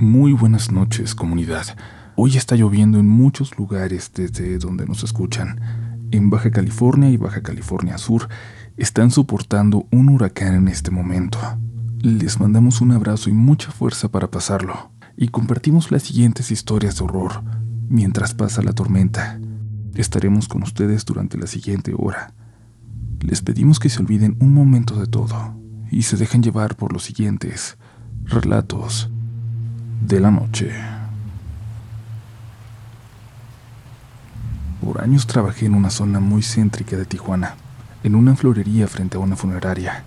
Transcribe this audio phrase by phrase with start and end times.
[0.00, 1.76] Muy buenas noches, comunidad.
[2.14, 5.60] Hoy está lloviendo en muchos lugares desde donde nos escuchan.
[6.12, 8.28] En Baja California y Baja California Sur
[8.76, 11.40] están soportando un huracán en este momento.
[12.00, 14.92] Les mandamos un abrazo y mucha fuerza para pasarlo.
[15.16, 17.42] Y compartimos las siguientes historias de horror
[17.88, 19.40] mientras pasa la tormenta.
[19.96, 22.34] Estaremos con ustedes durante la siguiente hora.
[23.18, 27.02] Les pedimos que se olviden un momento de todo y se dejen llevar por los
[27.02, 27.78] siguientes
[28.22, 29.10] relatos
[30.00, 30.72] de la noche.
[34.80, 37.56] Por años trabajé en una zona muy céntrica de Tijuana,
[38.04, 40.04] en una florería frente a una funeraria.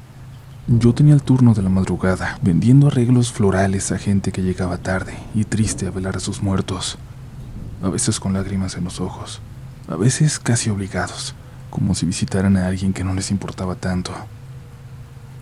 [0.68, 5.14] Yo tenía el turno de la madrugada, vendiendo arreglos florales a gente que llegaba tarde
[5.36, 6.98] y triste a velar a sus muertos,
[7.84, 9.42] a veces con lágrimas en los ojos,
[9.88, 11.36] a veces casi obligados,
[11.70, 14.14] como si visitaran a alguien que no les importaba tanto.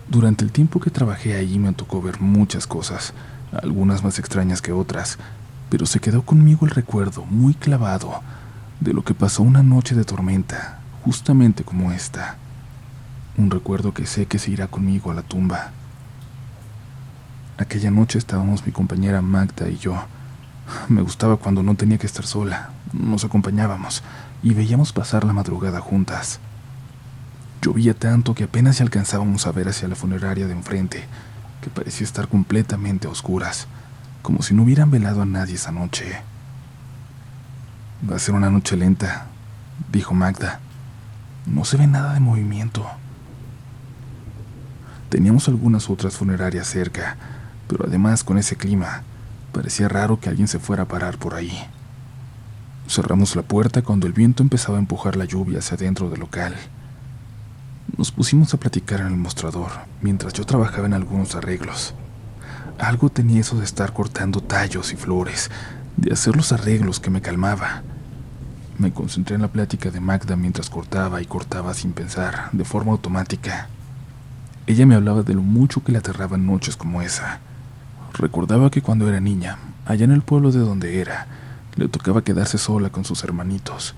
[0.08, 3.14] Durante el tiempo que trabajé ahí me tocó ver muchas cosas,
[3.52, 5.18] algunas más extrañas que otras,
[5.68, 8.20] pero se quedó conmigo el recuerdo muy clavado
[8.80, 12.36] de lo que pasó una noche de tormenta, justamente como esta.
[13.36, 15.70] Un recuerdo que sé que se irá conmigo a la tumba.
[17.58, 19.94] Aquella noche estábamos mi compañera Magda y yo.
[20.88, 22.70] Me gustaba cuando no tenía que estar sola.
[22.92, 24.02] Nos acompañábamos
[24.42, 26.40] y veíamos pasar la madrugada juntas.
[27.62, 31.04] Llovía tanto que apenas alcanzábamos a ver hacia la funeraria de enfrente,
[31.60, 33.66] que parecía estar completamente a oscuras,
[34.22, 36.20] como si no hubieran velado a nadie esa noche.
[38.08, 39.26] Va a ser una noche lenta,
[39.92, 40.60] dijo Magda.
[41.46, 42.86] No se ve nada de movimiento.
[45.08, 47.16] Teníamos algunas otras funerarias cerca,
[47.68, 49.02] pero además con ese clima,
[49.52, 51.52] parecía raro que alguien se fuera a parar por ahí.
[52.88, 56.54] Cerramos la puerta cuando el viento empezaba a empujar la lluvia hacia dentro del local.
[57.96, 61.94] Nos pusimos a platicar en el mostrador mientras yo trabajaba en algunos arreglos.
[62.78, 65.50] Algo tenía eso de estar cortando tallos y flores,
[65.96, 67.82] de hacer los arreglos que me calmaba.
[68.78, 72.92] Me concentré en la plática de Magda mientras cortaba y cortaba sin pensar, de forma
[72.92, 73.68] automática.
[74.66, 77.40] Ella me hablaba de lo mucho que le aterraba en noches como esa.
[78.14, 81.26] Recordaba que cuando era niña, allá en el pueblo de donde era,
[81.76, 83.94] le tocaba quedarse sola con sus hermanitos.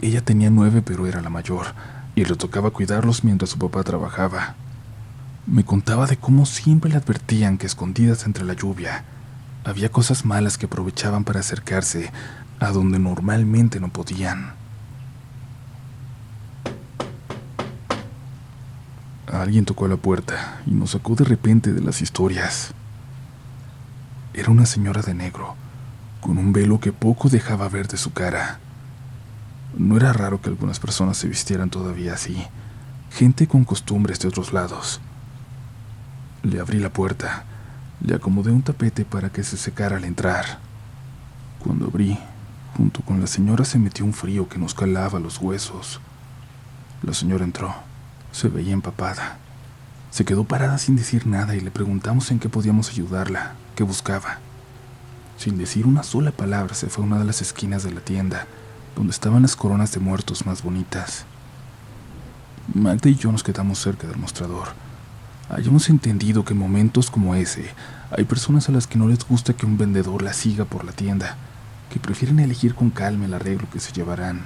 [0.00, 1.66] Ella tenía nueve, pero era la mayor,
[2.14, 4.54] y le tocaba cuidarlos mientras su papá trabajaba.
[5.46, 9.04] Me contaba de cómo siempre le advertían que escondidas entre la lluvia
[9.64, 12.12] había cosas malas que aprovechaban para acercarse
[12.60, 14.52] a donde normalmente no podían.
[19.26, 22.74] Alguien tocó la puerta y nos sacó de repente de las historias.
[24.34, 25.54] Era una señora de negro,
[26.20, 28.60] con un velo que poco dejaba ver de su cara.
[29.76, 32.46] No era raro que algunas personas se vistieran todavía así,
[33.10, 35.00] gente con costumbres de otros lados.
[36.44, 37.44] Le abrí la puerta,
[38.00, 40.58] le acomodé un tapete para que se secara al entrar.
[41.58, 42.16] Cuando abrí,
[42.76, 46.00] junto con la señora se metió un frío que nos calaba los huesos.
[47.02, 47.74] La señora entró,
[48.30, 49.38] se veía empapada.
[50.12, 54.38] Se quedó parada sin decir nada y le preguntamos en qué podíamos ayudarla, qué buscaba.
[55.36, 58.46] Sin decir una sola palabra se fue a una de las esquinas de la tienda
[58.94, 61.24] donde estaban las coronas de muertos más bonitas.
[62.72, 64.68] Magda y yo nos quedamos cerca del mostrador.
[65.50, 67.70] Hayamos entendido que en momentos como ese
[68.10, 70.92] hay personas a las que no les gusta que un vendedor las siga por la
[70.92, 71.36] tienda,
[71.90, 74.42] que prefieren elegir con calma el arreglo que se llevarán.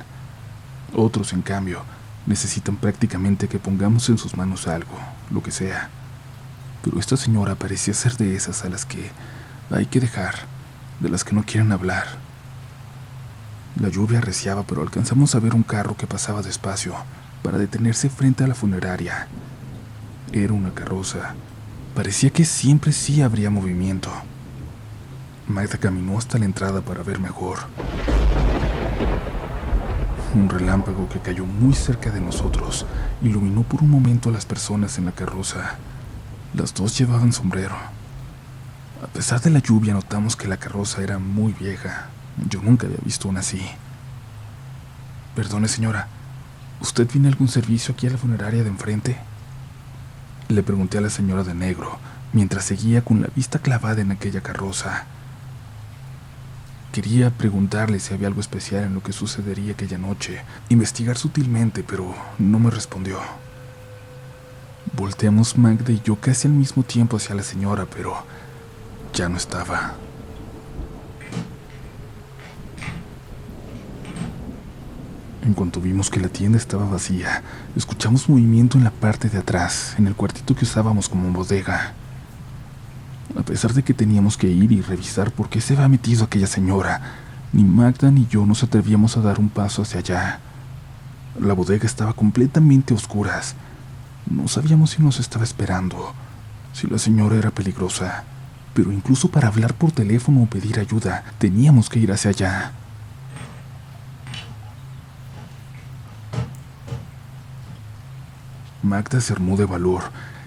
[0.95, 1.83] Otros, en cambio,
[2.27, 4.99] necesitan prácticamente que pongamos en sus manos algo,
[5.31, 5.91] lo que sea.
[6.83, 9.11] Pero esta señora parecía ser de esas a las que
[9.71, 10.35] hay que dejar,
[11.01, 12.07] de las que no quieren hablar,
[13.77, 16.95] la lluvia arreciaba, pero alcanzamos a ver un carro que pasaba despacio
[17.43, 19.29] para detenerse frente a la funeraria.
[20.33, 21.35] Era una carroza.
[21.95, 24.11] Parecía que siempre sí habría movimiento.
[25.47, 27.59] Magda caminó hasta la entrada para ver mejor.
[30.35, 32.85] Un relámpago que cayó muy cerca de nosotros
[33.23, 35.77] iluminó por un momento a las personas en la carroza.
[36.55, 37.77] Las dos llevaban sombrero.
[39.03, 42.11] A pesar de la lluvia notamos que la carroza era muy vieja.
[42.49, 43.61] Yo nunca había visto una así.
[45.35, 46.09] Perdone, señora,
[46.81, 49.17] ¿usted tiene algún servicio aquí a la funeraria de enfrente?
[50.49, 51.99] Le pregunté a la señora de negro,
[52.33, 55.05] mientras seguía con la vista clavada en aquella carroza.
[56.93, 62.15] Quería preguntarle si había algo especial en lo que sucedería aquella noche, investigar sutilmente, pero
[62.39, 63.21] no me respondió.
[64.97, 68.25] Volteamos Magda y yo casi al mismo tiempo hacia la señora, pero
[69.13, 69.95] ya no estaba.
[75.45, 77.43] En cuanto vimos que la tienda estaba vacía,
[77.77, 81.95] escuchamos movimiento en la parte de atrás, en el cuartito que usábamos como bodega.
[83.39, 86.47] A pesar de que teníamos que ir y revisar por qué se había metido aquella
[86.49, 87.01] señora,
[87.53, 90.41] ni Magda ni yo nos atrevíamos a dar un paso hacia allá.
[91.41, 93.55] La bodega estaba completamente oscuras.
[94.29, 96.15] No sabíamos si nos estaba esperando,
[96.73, 98.25] si la señora era peligrosa,
[98.75, 102.73] pero incluso para hablar por teléfono o pedir ayuda, teníamos que ir hacia allá.
[108.89, 110.03] Magda se armó de valor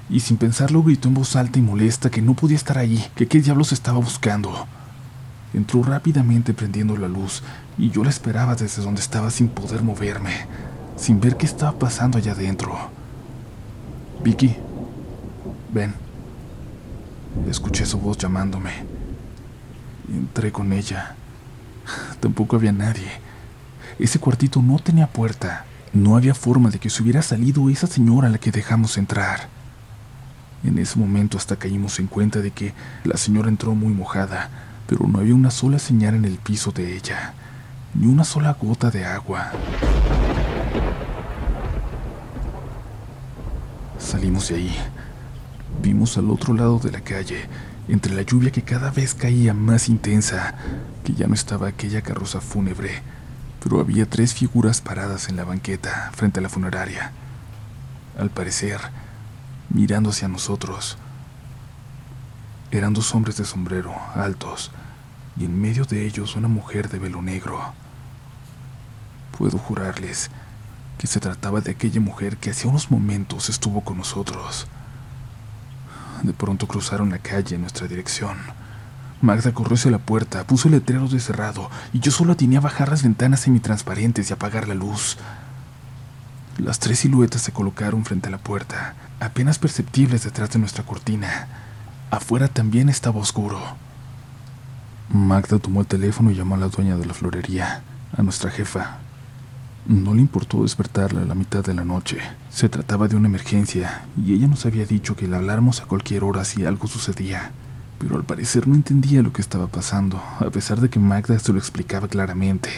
[0.10, 3.28] y sin pensarlo gritó en voz alta y molesta que no podía estar ahí, que
[3.28, 4.68] qué diablos estaba buscando.
[5.54, 7.44] Entró rápidamente prendiendo la luz
[7.78, 10.48] y yo la esperaba desde donde estaba sin poder moverme,
[10.98, 12.78] sin ver qué estaba pasando allá adentro.
[14.24, 14.56] Vicky,
[15.72, 15.94] ven.
[17.48, 18.72] Escuché su voz llamándome.
[20.10, 21.16] Entré con ella.
[22.20, 23.10] Tampoco había nadie.
[24.00, 25.66] Ese cuartito no tenía puerta.
[25.94, 29.50] No había forma de que se hubiera salido esa señora a la que dejamos entrar.
[30.64, 32.74] En ese momento hasta caímos en cuenta de que
[33.04, 34.50] la señora entró muy mojada,
[34.88, 37.34] pero no había una sola señal en el piso de ella,
[37.94, 39.52] ni una sola gota de agua.
[44.00, 44.76] Salimos de ahí.
[45.82, 47.50] Vimos al otro lado de la calle,
[47.90, 50.56] entre la lluvia que cada vez caía más intensa,
[51.04, 53.02] que ya no estaba aquella carroza fúnebre,
[53.62, 57.12] pero había tres figuras paradas en la banqueta frente a la funeraria.
[58.18, 58.81] Al parecer,
[59.69, 60.98] mirando hacia nosotros.
[62.72, 64.72] Eran dos hombres de sombrero, altos,
[65.38, 67.74] y en medio de ellos una mujer de velo negro.
[69.38, 70.30] Puedo jurarles
[70.98, 74.68] que se trataba de aquella mujer que hace unos momentos estuvo con nosotros.
[76.24, 78.38] De pronto cruzaron la calle en nuestra dirección.
[79.21, 82.62] Magda corrió hacia la puerta, puso el letrero de cerrado y yo solo atiné a
[82.62, 85.18] bajar las ventanas semitransparentes y apagar la luz.
[86.57, 91.47] Las tres siluetas se colocaron frente a la puerta, apenas perceptibles detrás de nuestra cortina.
[92.09, 93.62] Afuera también estaba oscuro.
[95.13, 97.83] Magda tomó el teléfono y llamó a la dueña de la florería,
[98.18, 98.97] a nuestra jefa.
[99.85, 102.18] No le importó despertarla a la mitad de la noche.
[102.50, 106.23] Se trataba de una emergencia y ella nos había dicho que le habláramos a cualquier
[106.23, 107.51] hora si algo sucedía
[108.01, 111.53] pero al parecer no entendía lo que estaba pasando, a pesar de que Magda se
[111.53, 112.69] lo explicaba claramente.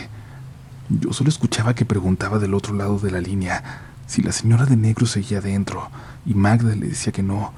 [0.89, 3.63] Yo solo escuchaba que preguntaba del otro lado de la línea
[4.05, 5.89] si la señora de negro seguía adentro,
[6.25, 7.53] y Magda le decía que no,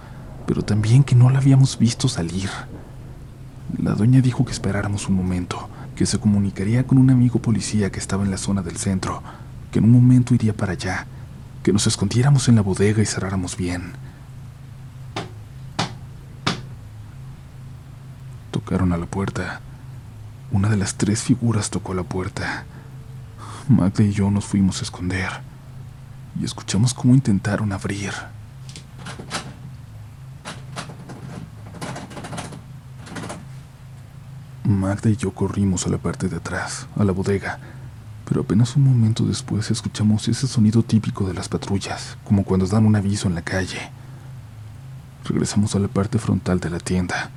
[0.45, 2.51] pero también que no la habíamos visto salir.
[3.79, 7.99] La dueña dijo que esperáramos un momento, que se comunicaría con un amigo policía que
[7.99, 9.23] estaba en la zona del centro,
[9.71, 11.07] que en un momento iría para allá,
[11.63, 13.93] que nos escondiéramos en la bodega y cerráramos bien.
[18.55, 19.59] Tocaron a la puerta.
[20.49, 22.63] Una de las tres figuras tocó la puerta.
[23.67, 25.27] Magda y yo nos fuimos a esconder
[26.39, 28.13] y escuchamos cómo intentaron abrir.
[34.63, 37.59] Magda y yo corrimos a la parte de atrás, a la bodega,
[38.23, 42.85] pero apenas un momento después escuchamos ese sonido típico de las patrullas, como cuando dan
[42.85, 43.91] un aviso en la calle.
[45.25, 47.31] Regresamos a la parte frontal de la tienda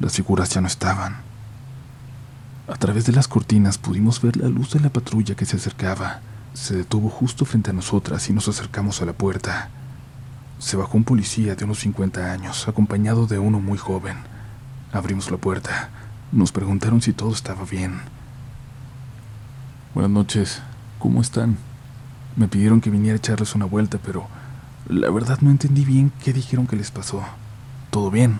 [0.00, 1.16] las figuras ya no estaban.
[2.68, 6.20] A través de las cortinas pudimos ver la luz de la patrulla que se acercaba.
[6.52, 9.70] Se detuvo justo frente a nosotras y nos acercamos a la puerta.
[10.58, 14.18] Se bajó un policía de unos 50 años, acompañado de uno muy joven.
[14.92, 15.90] Abrimos la puerta.
[16.30, 18.00] Nos preguntaron si todo estaba bien.
[19.94, 20.62] Buenas noches,
[20.98, 21.56] ¿cómo están?
[22.36, 24.26] Me pidieron que viniera a echarles una vuelta, pero
[24.88, 27.22] la verdad no entendí bien qué dijeron que les pasó.
[27.90, 28.38] ¿Todo bien?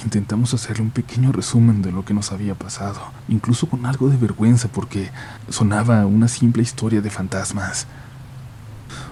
[0.00, 4.16] Intentamos hacerle un pequeño resumen de lo que nos había pasado, incluso con algo de
[4.16, 5.10] vergüenza porque
[5.48, 7.86] sonaba una simple historia de fantasmas.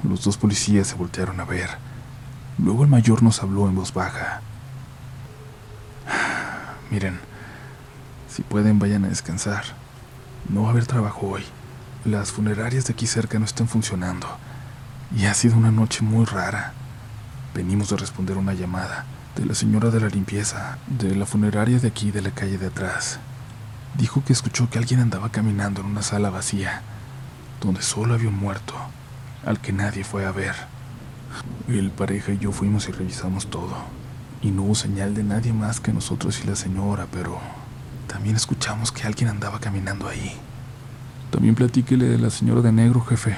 [0.03, 1.69] Los dos policías se voltearon a ver.
[2.59, 4.41] Luego el mayor nos habló en voz baja.
[6.91, 7.21] Miren,
[8.29, 9.65] si pueden vayan a descansar.
[10.49, 11.45] No va a haber trabajo hoy.
[12.05, 14.27] Las funerarias de aquí cerca no están funcionando.
[15.15, 16.73] Y ha sido una noche muy rara.
[17.55, 19.05] Venimos de responder una llamada
[19.41, 22.67] de la señora de la limpieza, de la funeraria de aquí de la calle de
[22.67, 23.19] atrás.
[23.97, 26.83] Dijo que escuchó que alguien andaba caminando en una sala vacía,
[27.59, 28.75] donde solo había un muerto,
[29.47, 30.55] al que nadie fue a ver.
[31.69, 33.79] El pareja y yo fuimos y revisamos todo,
[34.43, 37.41] y no hubo señal de nadie más que nosotros y la señora, pero
[38.09, 40.37] también escuchamos que alguien andaba caminando ahí.
[41.31, 43.37] También platíquele de la señora de negro, jefe,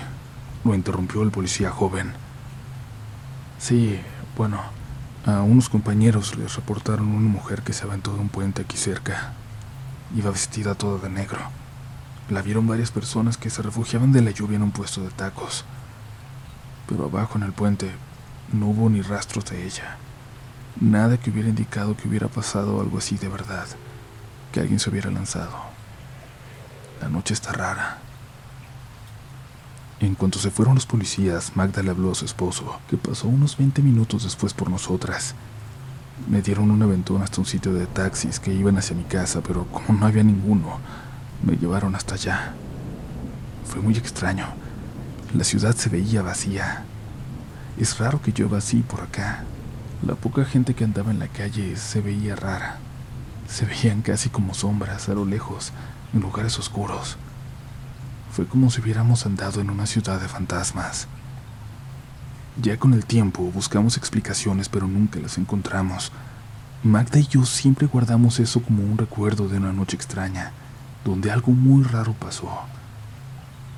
[0.65, 2.13] lo interrumpió el policía joven.
[3.61, 4.01] Sí,
[4.37, 4.82] bueno,
[5.25, 9.35] a unos compañeros les reportaron una mujer que se aventó de un puente aquí cerca.
[10.17, 11.39] Iba vestida toda de negro.
[12.29, 15.65] La vieron varias personas que se refugiaban de la lluvia en un puesto de tacos.
[16.89, 17.91] Pero abajo en el puente
[18.53, 19.97] no hubo ni rastros de ella.
[20.81, 23.67] Nada que hubiera indicado que hubiera pasado algo así de verdad,
[24.51, 25.57] que alguien se hubiera lanzado.
[27.01, 27.99] La noche está rara.
[30.03, 33.57] En cuanto se fueron los policías, Magda le habló a su esposo, que pasó unos
[33.57, 35.37] 20 minutos después por nosotras.
[36.29, 39.65] Me dieron un aventón hasta un sitio de taxis que iban hacia mi casa, pero
[39.67, 40.81] como no había ninguno,
[41.45, 42.53] me llevaron hasta allá.
[43.65, 44.47] Fue muy extraño.
[45.37, 46.83] La ciudad se veía vacía.
[47.79, 49.45] Es raro que llueva así por acá.
[50.05, 52.79] La poca gente que andaba en la calle se veía rara.
[53.47, 55.73] Se veían casi como sombras a lo lejos,
[56.13, 57.19] en lugares oscuros.
[58.33, 61.07] Fue como si hubiéramos andado en una ciudad de fantasmas.
[62.63, 66.13] Ya con el tiempo buscamos explicaciones, pero nunca las encontramos.
[66.83, 70.53] Magda y yo siempre guardamos eso como un recuerdo de una noche extraña,
[71.05, 72.51] donde algo muy raro pasó.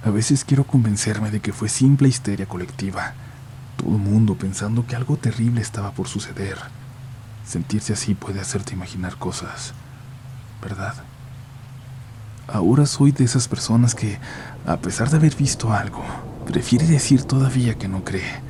[0.04, 3.14] A veces quiero convencerme de que fue simple histeria colectiva,
[3.76, 6.58] todo mundo pensando que algo terrible estaba por suceder.
[7.44, 9.74] Sentirse así puede hacerte imaginar cosas,
[10.62, 10.94] ¿verdad?
[12.46, 14.18] Ahora soy de esas personas que,
[14.66, 16.02] a pesar de haber visto algo,
[16.46, 18.42] prefiere decir todavía que no cree.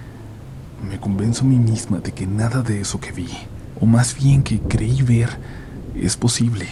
[0.88, 3.28] Me convenzo a mí misma de que nada de eso que vi,
[3.80, 5.38] o más bien que creí ver,
[5.94, 6.66] es posible.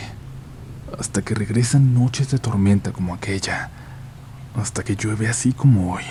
[0.99, 3.71] Hasta que regresan noches de tormenta como aquella,
[4.57, 6.05] hasta que llueve así como hoy,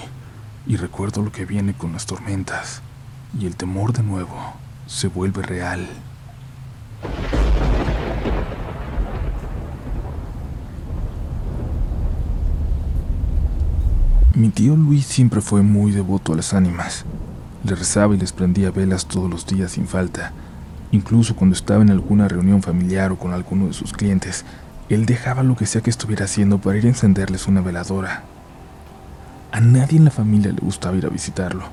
[0.66, 2.82] y recuerdo lo que viene con las tormentas,
[3.38, 4.54] y el temor de nuevo
[4.88, 5.88] se vuelve real.
[14.34, 17.04] Mi tío Luis siempre fue muy devoto a las ánimas.
[17.66, 20.32] Le rezaba y les prendía velas todos los días sin falta.
[20.92, 24.46] Incluso cuando estaba en alguna reunión familiar o con alguno de sus clientes,
[24.88, 28.24] él dejaba lo que sea que estuviera haciendo para ir a encenderles una veladora.
[29.52, 31.66] A nadie en la familia le gustaba ir a visitarlo,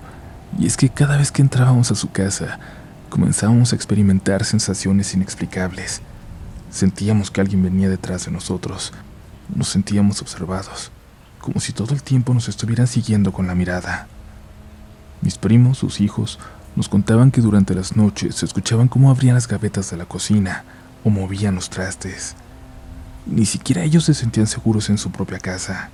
[0.59, 2.59] y es que cada vez que entrábamos a su casa,
[3.09, 6.01] comenzábamos a experimentar sensaciones inexplicables.
[6.73, 8.93] Sentíamos que alguien venía detrás de nosotros,
[9.55, 10.91] nos sentíamos observados,
[11.41, 14.07] como si todo el tiempo nos estuvieran siguiendo con la mirada.
[15.21, 16.39] Mis primos, sus hijos,
[16.77, 20.65] nos contaban que durante las noches se escuchaban cómo abrían las gavetas de la cocina
[21.05, 22.37] o movían los trastes.
[23.27, 25.91] Ni siquiera ellos se sentían seguros en su propia casa.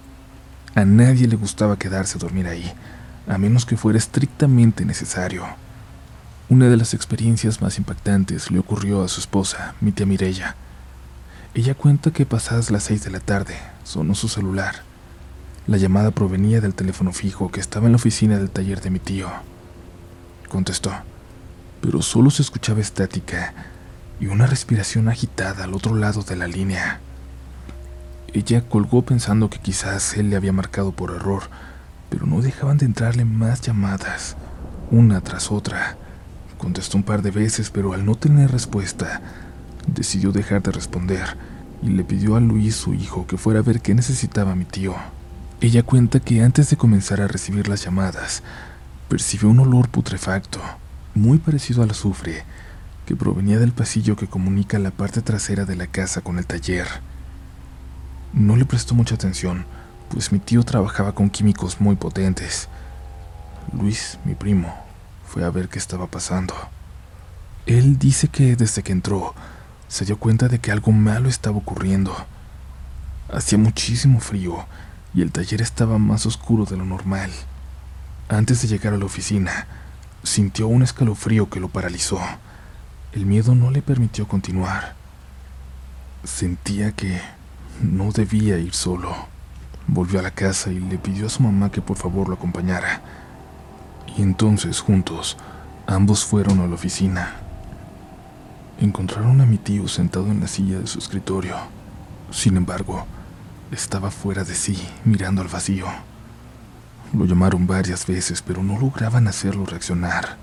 [0.74, 2.70] A nadie le gustaba quedarse a dormir ahí,
[3.26, 5.44] a menos que fuera estrictamente necesario.
[6.48, 10.56] Una de las experiencias más impactantes le ocurrió a su esposa, mi tía Mirella.
[11.54, 14.93] Ella cuenta que pasadas las seis de la tarde sonó su celular
[15.66, 18.98] la llamada provenía del teléfono fijo que estaba en la oficina del taller de mi
[18.98, 19.28] tío.
[20.48, 20.92] Contestó,
[21.80, 23.54] pero solo se escuchaba estática
[24.20, 27.00] y una respiración agitada al otro lado de la línea.
[28.34, 31.44] Ella colgó pensando que quizás él le había marcado por error,
[32.10, 34.36] pero no dejaban de entrarle más llamadas,
[34.90, 35.96] una tras otra.
[36.58, 39.22] Contestó un par de veces, pero al no tener respuesta,
[39.86, 41.36] decidió dejar de responder
[41.82, 44.94] y le pidió a Luis, su hijo, que fuera a ver qué necesitaba mi tío.
[45.60, 48.42] Ella cuenta que antes de comenzar a recibir las llamadas,
[49.08, 50.60] percibió un olor putrefacto,
[51.14, 52.44] muy parecido al azufre,
[53.06, 56.86] que provenía del pasillo que comunica la parte trasera de la casa con el taller.
[58.32, 59.64] No le prestó mucha atención,
[60.10, 62.68] pues mi tío trabajaba con químicos muy potentes.
[63.72, 64.74] Luis, mi primo,
[65.26, 66.54] fue a ver qué estaba pasando.
[67.66, 69.34] Él dice que desde que entró,
[69.88, 72.14] se dio cuenta de que algo malo estaba ocurriendo.
[73.32, 74.66] Hacía muchísimo frío
[75.14, 77.30] y el taller estaba más oscuro de lo normal.
[78.28, 79.66] Antes de llegar a la oficina,
[80.22, 82.18] sintió un escalofrío que lo paralizó.
[83.12, 84.94] El miedo no le permitió continuar.
[86.24, 87.20] Sentía que
[87.80, 89.14] no debía ir solo.
[89.86, 93.02] Volvió a la casa y le pidió a su mamá que por favor lo acompañara.
[94.16, 95.36] Y entonces, juntos,
[95.86, 97.36] ambos fueron a la oficina.
[98.80, 101.56] Encontraron a mi tío sentado en la silla de su escritorio.
[102.30, 103.06] Sin embargo,
[103.74, 105.86] estaba fuera de sí, mirando al vacío.
[107.12, 110.36] Lo llamaron varias veces, pero no lograban hacerlo reaccionar.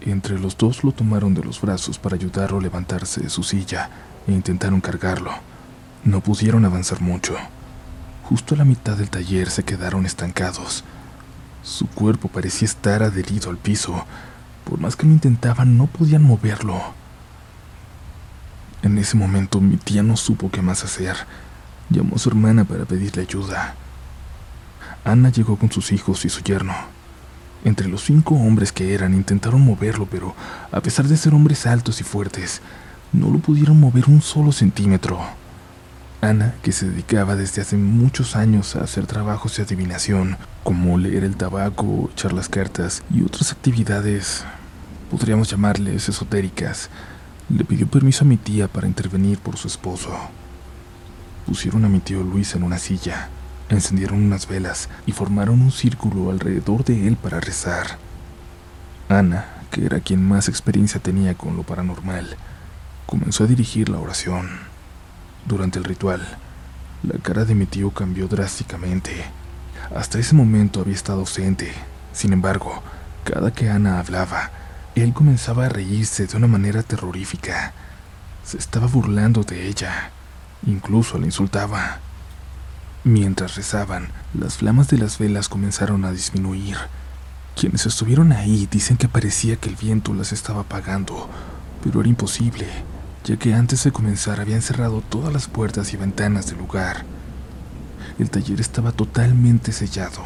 [0.00, 3.90] Entre los dos lo tomaron de los brazos para ayudarlo a levantarse de su silla
[4.26, 5.32] e intentaron cargarlo.
[6.04, 7.36] No pudieron avanzar mucho.
[8.24, 10.84] Justo a la mitad del taller se quedaron estancados.
[11.62, 14.04] Su cuerpo parecía estar adherido al piso.
[14.64, 16.80] Por más que lo intentaban, no podían moverlo.
[18.82, 21.16] En ese momento mi tía no supo qué más hacer
[21.92, 23.74] Llamó a su hermana para pedirle ayuda.
[25.04, 26.74] Ana llegó con sus hijos y su yerno.
[27.64, 30.34] Entre los cinco hombres que eran intentaron moverlo, pero
[30.72, 32.62] a pesar de ser hombres altos y fuertes,
[33.12, 35.20] no lo pudieron mover un solo centímetro.
[36.22, 41.24] Ana, que se dedicaba desde hace muchos años a hacer trabajos de adivinación, como leer
[41.24, 44.44] el tabaco, echar las cartas y otras actividades
[45.12, 46.88] podríamos llamarles esotéricas,
[47.50, 50.10] le pidió permiso a mi tía para intervenir por su esposo.
[51.46, 53.28] Pusieron a mi tío Luis en una silla,
[53.68, 57.98] encendieron unas velas y formaron un círculo alrededor de él para rezar.
[59.08, 62.36] Ana, que era quien más experiencia tenía con lo paranormal,
[63.06, 64.48] comenzó a dirigir la oración.
[65.46, 66.38] Durante el ritual,
[67.02, 69.24] la cara de mi tío cambió drásticamente.
[69.94, 71.72] Hasta ese momento había estado ausente.
[72.12, 72.82] Sin embargo,
[73.24, 74.50] cada que Ana hablaba,
[74.94, 77.72] él comenzaba a reírse de una manera terrorífica.
[78.44, 80.10] Se estaba burlando de ella.
[80.66, 81.98] Incluso la insultaba.
[83.04, 86.76] Mientras rezaban, las flamas de las velas comenzaron a disminuir.
[87.56, 91.28] Quienes estuvieron ahí dicen que parecía que el viento las estaba apagando,
[91.82, 92.66] pero era imposible,
[93.24, 97.04] ya que antes de comenzar habían cerrado todas las puertas y ventanas del lugar.
[98.18, 100.22] El taller estaba totalmente sellado.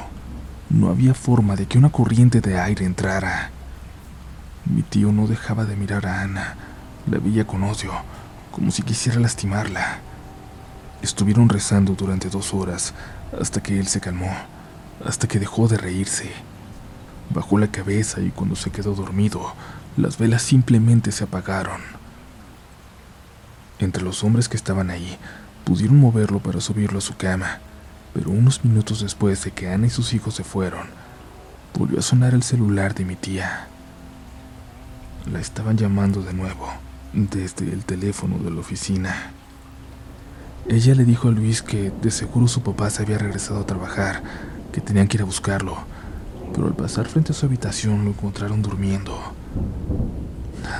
[0.68, 3.50] No había forma de que una corriente de aire entrara.
[4.66, 6.56] Mi tío no dejaba de mirar a Ana.
[7.10, 7.92] La veía con odio,
[8.50, 10.00] como si quisiera lastimarla.
[11.02, 12.94] Estuvieron rezando durante dos horas
[13.40, 14.34] hasta que él se calmó,
[15.04, 16.30] hasta que dejó de reírse.
[17.30, 19.54] Bajó la cabeza y cuando se quedó dormido,
[19.96, 21.80] las velas simplemente se apagaron.
[23.78, 25.18] Entre los hombres que estaban ahí,
[25.64, 27.58] pudieron moverlo para subirlo a su cama,
[28.14, 30.86] pero unos minutos después de que Ana y sus hijos se fueron,
[31.74, 33.68] volvió a sonar el celular de mi tía.
[35.30, 36.68] La estaban llamando de nuevo,
[37.12, 39.32] desde el teléfono de la oficina.
[40.68, 44.22] Ella le dijo a Luis que de seguro su papá se había regresado a trabajar,
[44.72, 45.78] que tenían que ir a buscarlo,
[46.52, 49.16] pero al pasar frente a su habitación lo encontraron durmiendo.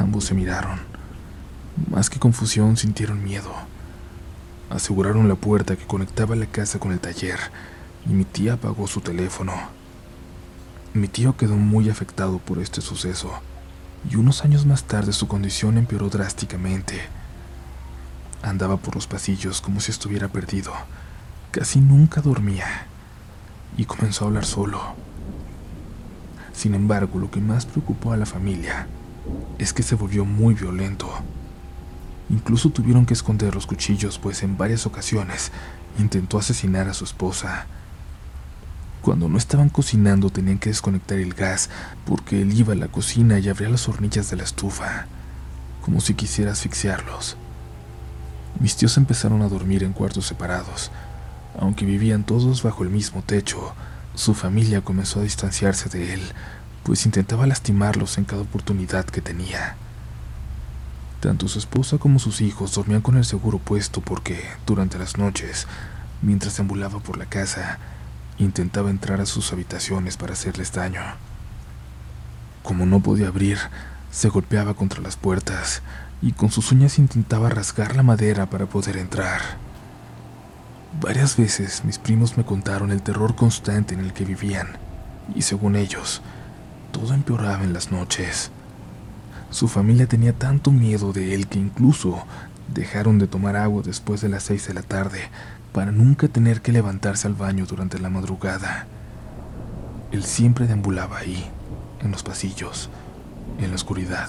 [0.00, 0.80] Ambos se miraron.
[1.88, 3.52] Más que confusión, sintieron miedo.
[4.70, 7.38] Aseguraron la puerta que conectaba la casa con el taller
[8.06, 9.52] y mi tía apagó su teléfono.
[10.94, 13.30] Mi tío quedó muy afectado por este suceso
[14.10, 17.02] y unos años más tarde su condición empeoró drásticamente.
[18.46, 20.72] Andaba por los pasillos como si estuviera perdido.
[21.50, 22.86] Casi nunca dormía
[23.76, 24.80] y comenzó a hablar solo.
[26.52, 28.86] Sin embargo, lo que más preocupó a la familia
[29.58, 31.10] es que se volvió muy violento.
[32.30, 35.50] Incluso tuvieron que esconder los cuchillos, pues en varias ocasiones
[35.98, 37.66] intentó asesinar a su esposa.
[39.02, 41.68] Cuando no estaban cocinando tenían que desconectar el gas
[42.04, 45.06] porque él iba a la cocina y abría las hornillas de la estufa,
[45.82, 47.36] como si quisiera asfixiarlos.
[48.58, 50.90] Mis tíos empezaron a dormir en cuartos separados.
[51.58, 53.74] Aunque vivían todos bajo el mismo techo,
[54.14, 56.22] su familia comenzó a distanciarse de él,
[56.82, 59.76] pues intentaba lastimarlos en cada oportunidad que tenía.
[61.20, 65.66] Tanto su esposa como sus hijos dormían con el seguro puesto porque, durante las noches,
[66.22, 67.78] mientras deambulaba por la casa,
[68.38, 71.02] intentaba entrar a sus habitaciones para hacerles daño.
[72.62, 73.58] Como no podía abrir,
[74.10, 75.82] se golpeaba contra las puertas
[76.22, 79.40] y con sus uñas intentaba rasgar la madera para poder entrar.
[81.00, 84.78] Varias veces mis primos me contaron el terror constante en el que vivían,
[85.34, 86.22] y según ellos,
[86.90, 88.50] todo empeoraba en las noches.
[89.50, 92.24] Su familia tenía tanto miedo de él que incluso
[92.72, 95.28] dejaron de tomar agua después de las seis de la tarde
[95.72, 98.86] para nunca tener que levantarse al baño durante la madrugada.
[100.12, 101.44] Él siempre deambulaba ahí,
[102.02, 102.88] en los pasillos,
[103.58, 104.28] en la oscuridad.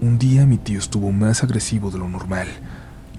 [0.00, 2.48] Un día mi tío estuvo más agresivo de lo normal.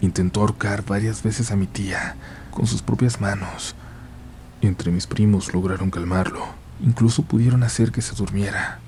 [0.02, 2.16] Intentó ahorcar varias veces a mi tía
[2.52, 3.76] con sus propias manos.
[4.62, 6.46] Entre mis primos lograron calmarlo.
[6.82, 8.80] Incluso pudieron hacer que se durmiera.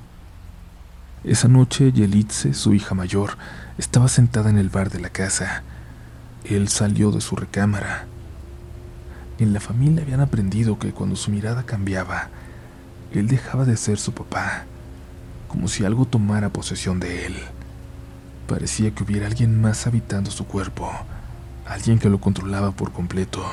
[1.23, 3.37] Esa noche Yelitze, su hija mayor,
[3.77, 5.63] estaba sentada en el bar de la casa
[6.45, 8.05] él salió de su recámara.
[9.39, 12.29] En la familia habían aprendido que cuando su mirada cambiaba,
[13.13, 14.65] él dejaba de ser su papá,
[15.51, 17.35] como si algo tomara posesión de él.
[18.47, 20.89] Parecía que hubiera alguien más habitando su cuerpo,
[21.67, 23.43] alguien que lo controlaba por completo.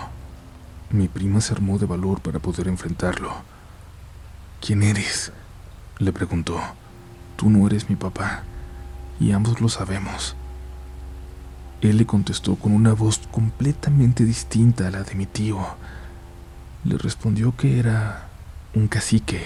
[0.91, 3.33] Mi prima se armó de valor para poder enfrentarlo.
[4.61, 5.33] ¿Quién eres?
[5.99, 6.61] le preguntó.
[7.35, 8.45] Tú no eres mi papá,
[9.19, 10.37] y ambos lo sabemos.
[11.81, 15.59] Él le contestó con una voz completamente distinta a la de mi tío.
[16.85, 18.29] Le respondió que era
[18.73, 19.43] un cacique.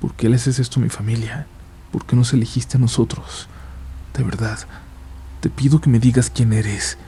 [0.00, 1.46] ¿Por qué le haces esto a mi familia?
[1.92, 3.48] ¿Por qué nos elegiste a nosotros?
[4.14, 4.58] De verdad,
[5.40, 6.98] te pido que me digas quién eres.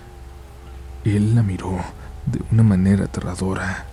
[1.04, 1.78] Él la miró
[2.26, 3.86] de una manera aterradora.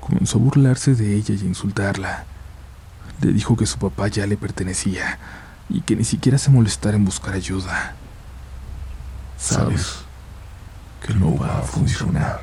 [0.00, 2.24] Comenzó a burlarse de ella y a insultarla.
[3.20, 5.18] Le dijo que su papá ya le pertenecía
[5.68, 7.94] y que ni siquiera se molestara en buscar ayuda.
[9.38, 9.98] Sabes
[11.04, 12.40] que no va a funcionar,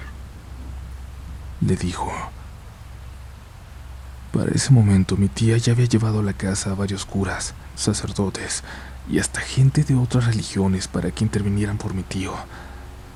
[1.61, 2.11] le dijo.
[4.33, 8.63] Para ese momento mi tía ya había llevado a la casa a varios curas, sacerdotes
[9.09, 12.33] y hasta gente de otras religiones para que intervinieran por mi tío,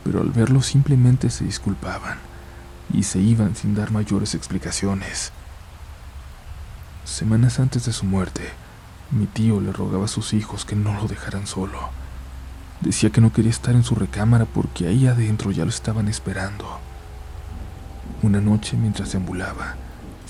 [0.03, 2.17] pero al verlo simplemente se disculpaban
[2.91, 5.31] y se iban sin dar mayores explicaciones.
[7.05, 8.49] Semanas antes de su muerte,
[9.11, 11.89] mi tío le rogaba a sus hijos que no lo dejaran solo.
[12.81, 16.79] Decía que no quería estar en su recámara porque ahí adentro ya lo estaban esperando.
[18.23, 19.75] Una noche mientras deambulaba,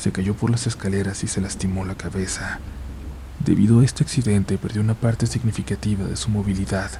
[0.03, 2.59] se cayó por las escaleras y se lastimó la cabeza.
[3.39, 6.91] Debido a este accidente perdió una parte significativa de su movilidad,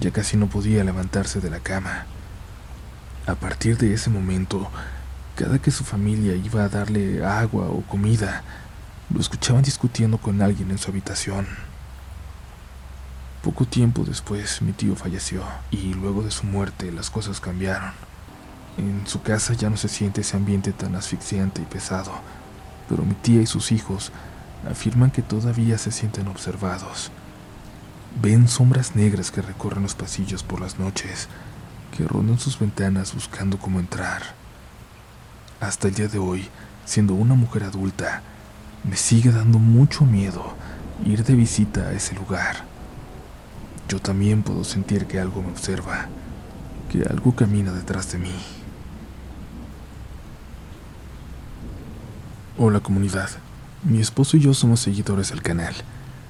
[0.00, 2.06] ya casi no podía levantarse de la cama.
[3.28, 4.68] A partir de ese momento,
[5.36, 8.42] cada que su familia iba a darle agua o comida,
[9.14, 11.46] lo escuchaban discutiendo con alguien en su habitación.
[13.44, 17.92] Poco tiempo después mi tío falleció y luego de su muerte las cosas cambiaron.
[18.78, 22.20] En su casa ya no se siente ese ambiente tan asfixiante y pesado,
[22.88, 24.12] pero mi tía y sus hijos
[24.68, 27.10] afirman que todavía se sienten observados.
[28.20, 31.28] Ven sombras negras que recorren los pasillos por las noches,
[31.96, 34.22] que rondan sus ventanas buscando cómo entrar.
[35.60, 36.48] Hasta el día de hoy,
[36.84, 38.22] siendo una mujer adulta,
[38.84, 40.54] me sigue dando mucho miedo
[41.04, 42.64] ir de visita a ese lugar.
[43.88, 46.06] Yo también puedo sentir que algo me observa,
[46.90, 48.57] que algo camina detrás de mí.
[52.60, 53.30] Hola comunidad,
[53.84, 55.72] mi esposo y yo somos seguidores del canal.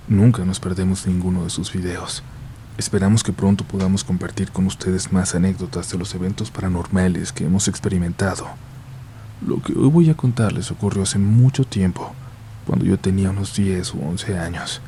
[0.09, 2.23] Nunca nos perdemos ninguno de sus videos.
[2.77, 7.67] Esperamos que pronto podamos compartir con ustedes más anécdotas de los eventos paranormales que hemos
[7.67, 8.47] experimentado.
[9.41, 12.13] Lo que hoy voy a contarles ocurrió hace mucho tiempo,
[12.67, 14.83] cuando yo tenía unos 10 u 11 años.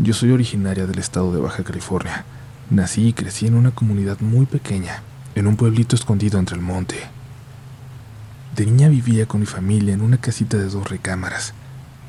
[0.00, 2.24] Yo soy originaria del estado de Baja California.
[2.68, 5.04] Nací y crecí en una comunidad muy pequeña,
[5.36, 6.96] en un pueblito escondido entre el monte.
[8.58, 11.54] De niña vivía con mi familia en una casita de dos recámaras,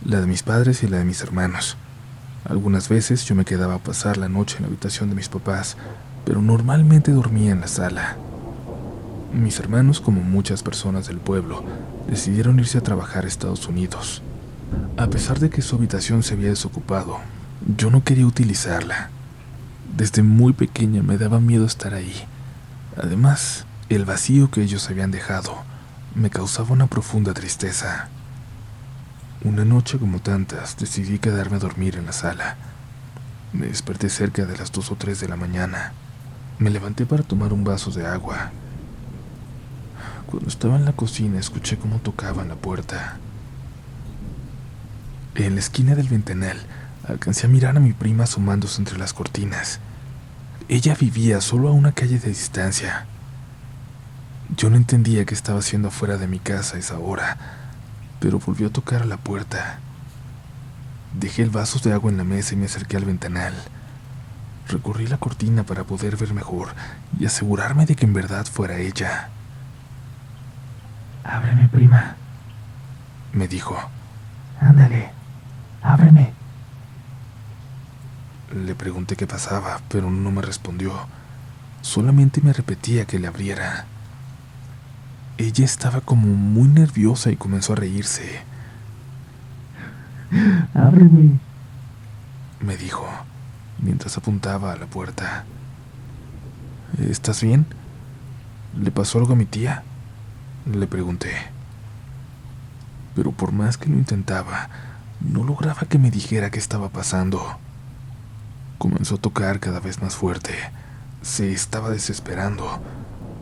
[0.04, 1.78] la de mis padres y la de mis hermanos.
[2.44, 5.78] Algunas veces yo me quedaba a pasar la noche en la habitación de mis papás,
[6.26, 8.18] pero normalmente dormía en la sala.
[9.32, 11.64] Mis hermanos, como muchas personas del pueblo,
[12.08, 14.24] decidieron irse a trabajar a Estados Unidos.
[14.98, 17.20] A pesar de que su habitación se había desocupado,
[17.78, 19.12] yo no quería utilizarla.
[19.96, 22.24] Desde muy pequeña me daba miedo estar ahí.
[22.98, 25.69] Además, el vacío que ellos habían dejado
[26.16, 28.10] me causaba una profunda tristeza.
[29.44, 32.58] Una noche como tantas decidí quedarme a dormir en la sala.
[33.54, 35.94] Me desperté cerca de las dos o tres de la mañana.
[36.58, 38.52] Me levanté para tomar un vaso de agua.
[40.28, 43.18] Cuando estaba en la cocina escuché cómo tocaban la puerta.
[45.36, 46.58] En la esquina del ventanal
[47.08, 49.80] alcancé a mirar a mi prima asomándose entre las cortinas.
[50.68, 53.08] Ella vivía solo a una calle de distancia.
[54.58, 57.38] Yo no entendía qué estaba haciendo afuera de mi casa a esa hora,
[58.20, 59.80] pero volvió a tocar a la puerta.
[61.14, 63.54] Dejé el vaso de agua en la mesa y me acerqué al ventanal.
[64.68, 66.70] Recorrí la cortina para poder ver mejor
[67.20, 69.30] y asegurarme de que en verdad fuera ella.
[71.24, 72.16] Ábreme, prima,
[73.34, 73.78] me dijo.
[74.60, 75.12] Ándale,
[75.82, 76.34] ábreme.
[78.54, 80.92] Le pregunté qué pasaba, pero no me respondió.
[81.82, 83.86] Solamente me repetía que le abriera.
[85.40, 88.42] Ella estaba como muy nerviosa y comenzó a reírse.
[90.74, 91.40] Ábreme,
[92.60, 93.08] me dijo,
[93.82, 95.46] mientras apuntaba a la puerta.
[97.00, 97.66] ¿Estás bien?
[98.78, 99.84] ¿Le pasó algo a mi tía?
[100.70, 101.32] Le pregunté.
[103.16, 104.70] Pero por más que lo intentaba,
[105.22, 107.58] no lograba que me dijera qué estaba pasando.
[108.78, 110.54] Comenzó a tocar cada vez más fuerte.
[111.22, 112.82] Se estaba desesperando.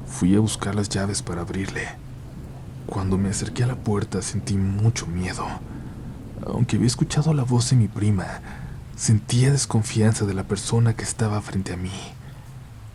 [0.07, 1.87] Fui a buscar las llaves para abrirle.
[2.87, 5.45] Cuando me acerqué a la puerta sentí mucho miedo.
[6.45, 8.25] Aunque había escuchado la voz de mi prima,
[8.95, 11.91] sentía desconfianza de la persona que estaba frente a mí.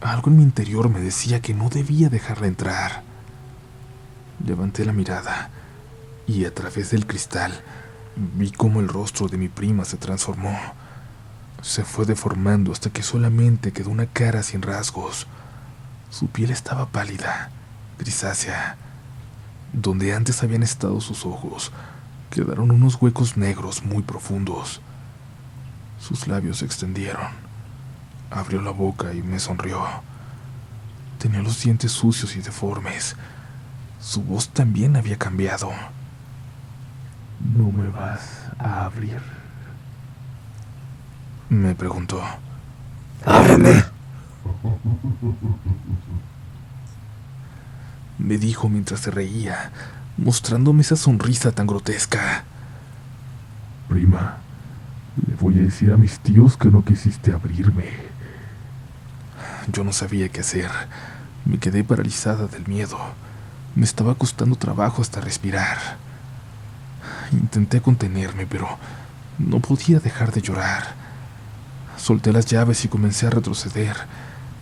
[0.01, 3.03] Algo en mi interior me decía que no debía dejarla entrar.
[4.45, 5.51] Levanté la mirada
[6.27, 7.53] y a través del cristal
[8.17, 10.59] vi cómo el rostro de mi prima se transformó.
[11.61, 15.29] Se fue deformando hasta que solamente quedó una cara sin rasgos.
[16.13, 17.49] Su piel estaba pálida,
[17.99, 18.77] grisácea.
[19.73, 21.73] Donde antes habían estado sus ojos,
[22.29, 24.83] quedaron unos huecos negros muy profundos.
[25.99, 27.29] Sus labios se extendieron.
[28.31, 29.83] Abrió la boca y me sonrió.
[31.19, 33.17] Tenía los dientes sucios y deformes.
[33.99, 35.71] Su voz también había cambiado.
[37.57, 39.23] ¿No me vas a abrir?
[41.49, 42.23] Me preguntó.
[43.25, 43.92] ¡Ábreme!
[48.19, 49.73] Me dijo mientras se reía,
[50.17, 52.45] mostrándome esa sonrisa tan grotesca.
[53.89, 54.39] Prima,
[55.27, 57.91] le voy a decir a mis tíos que no quisiste abrirme.
[59.73, 60.71] Yo no sabía qué hacer.
[61.45, 62.99] Me quedé paralizada del miedo.
[63.75, 65.79] Me estaba costando trabajo hasta respirar.
[67.33, 68.79] Intenté contenerme, pero
[69.39, 70.95] no podía dejar de llorar.
[71.97, 73.97] Solté las llaves y comencé a retroceder.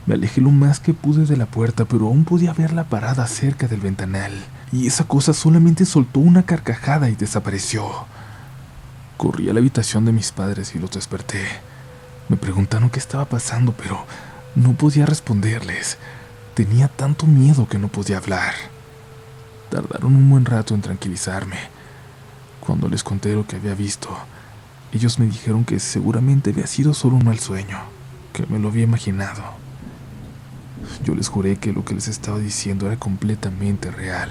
[0.06, 3.68] Me alejé lo más que pude de la puerta, pero aún podía verla parada cerca
[3.68, 4.32] del ventanal,
[4.72, 7.84] y esa cosa solamente soltó una carcajada y desapareció.
[9.16, 11.44] Corrí a la habitación de mis padres y los desperté.
[12.28, 14.06] Me preguntaron qué estaba pasando, pero
[14.54, 15.98] no podía responderles.
[16.54, 18.54] Tenía tanto miedo que no podía hablar.
[19.70, 21.58] Tardaron un buen rato en tranquilizarme.
[22.60, 24.08] Cuando les conté lo que había visto,
[24.92, 27.78] ellos me dijeron que seguramente había sido solo un mal sueño,
[28.32, 29.59] que me lo había imaginado.
[31.04, 34.30] Yo les juré que lo que les estaba diciendo era completamente real.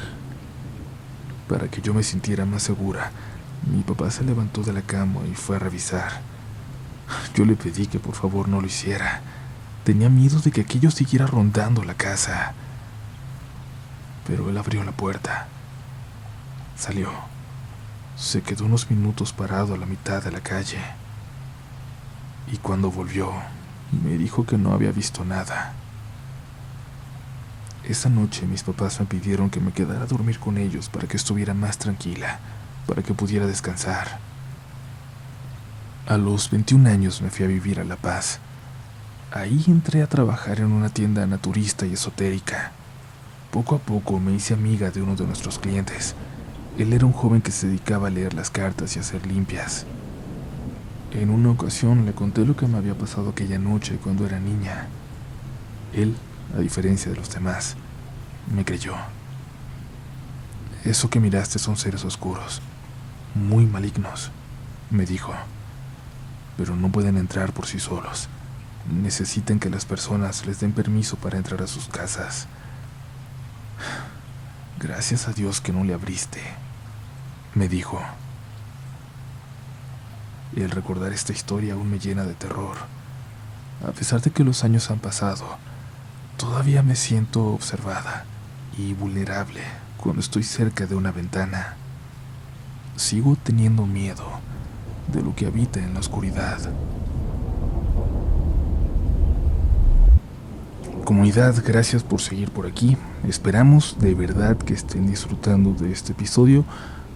[1.47, 3.12] Para que yo me sintiera más segura,
[3.71, 6.21] mi papá se levantó de la cama y fue a revisar.
[7.33, 9.21] Yo le pedí que por favor no lo hiciera.
[9.83, 12.53] Tenía miedo de que aquello siguiera rondando la casa.
[14.27, 15.47] Pero él abrió la puerta.
[16.77, 17.09] Salió.
[18.15, 20.79] Se quedó unos minutos parado a la mitad de la calle.
[22.51, 23.31] Y cuando volvió,
[24.03, 25.73] me dijo que no había visto nada.
[27.89, 31.17] Esa noche mis papás me pidieron que me quedara a dormir con ellos para que
[31.17, 32.39] estuviera más tranquila,
[32.86, 34.19] para que pudiera descansar.
[36.08, 38.38] A los 21 años me fui a vivir a La Paz.
[39.32, 42.73] Ahí entré a trabajar en una tienda naturista y esotérica.
[43.49, 46.13] Poco a poco me hice amiga de uno de nuestros clientes.
[46.78, 49.88] Él era un joven que se dedicaba a leer las cartas y a hacer limpias.
[51.12, 54.86] En una ocasión le conté lo que me había pasado aquella noche cuando era niña.
[55.91, 56.15] Él,
[56.55, 57.75] a diferencia de los demás,
[58.53, 58.95] me creyó.
[60.83, 62.62] Eso que miraste son seres oscuros,
[63.35, 64.31] muy malignos,
[64.89, 65.33] me dijo.
[66.57, 68.27] Pero no pueden entrar por sí solos.
[68.91, 72.47] Necesitan que las personas les den permiso para entrar a sus casas.
[74.79, 76.41] Gracias a Dios que no le abriste
[77.55, 78.01] me dijo.
[80.55, 82.77] Y el recordar esta historia aún me llena de terror.
[83.88, 85.45] A pesar de que los años han pasado,
[86.39, 88.23] todavía me siento observada
[88.78, 89.60] y vulnerable
[89.97, 91.75] cuando estoy cerca de una ventana.
[92.95, 94.25] Sigo teniendo miedo
[95.12, 96.58] de lo que habita en la oscuridad.
[101.04, 102.95] Comunidad, gracias por seguir por aquí.
[103.28, 106.63] Esperamos de verdad que estén disfrutando de este episodio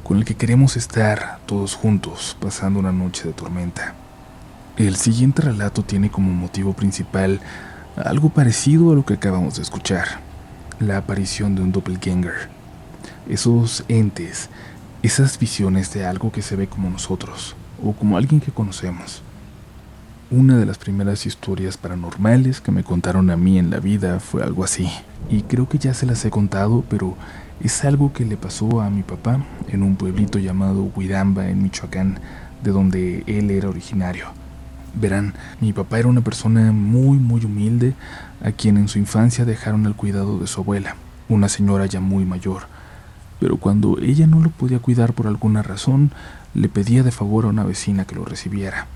[0.03, 3.95] con el que queremos estar todos juntos pasando una noche de tormenta.
[4.75, 7.39] El siguiente relato tiene como motivo principal
[7.97, 10.19] algo parecido a lo que acabamos de escuchar,
[10.79, 12.49] la aparición de un doppelganger.
[13.29, 14.49] Esos entes,
[15.03, 19.21] esas visiones de algo que se ve como nosotros o como alguien que conocemos.
[20.31, 24.41] Una de las primeras historias paranormales que me contaron a mí en la vida fue
[24.41, 24.89] algo así,
[25.29, 27.15] y creo que ya se las he contado, pero
[27.59, 32.19] es algo que le pasó a mi papá en un pueblito llamado Huiramba, en Michoacán,
[32.63, 34.42] de donde él era originario.
[34.93, 37.95] Verán, mi papá era una persona muy, muy humilde,
[38.43, 40.95] a quien en su infancia dejaron al cuidado de su abuela,
[41.29, 42.67] una señora ya muy mayor.
[43.39, 46.11] Pero cuando ella no lo podía cuidar por alguna razón,
[46.53, 48.87] le pedía de favor a una vecina que lo recibiera.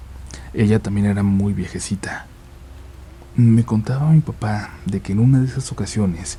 [0.54, 2.28] Ella también era muy viejecita.
[3.36, 6.38] Me contaba mi papá de que en una de esas ocasiones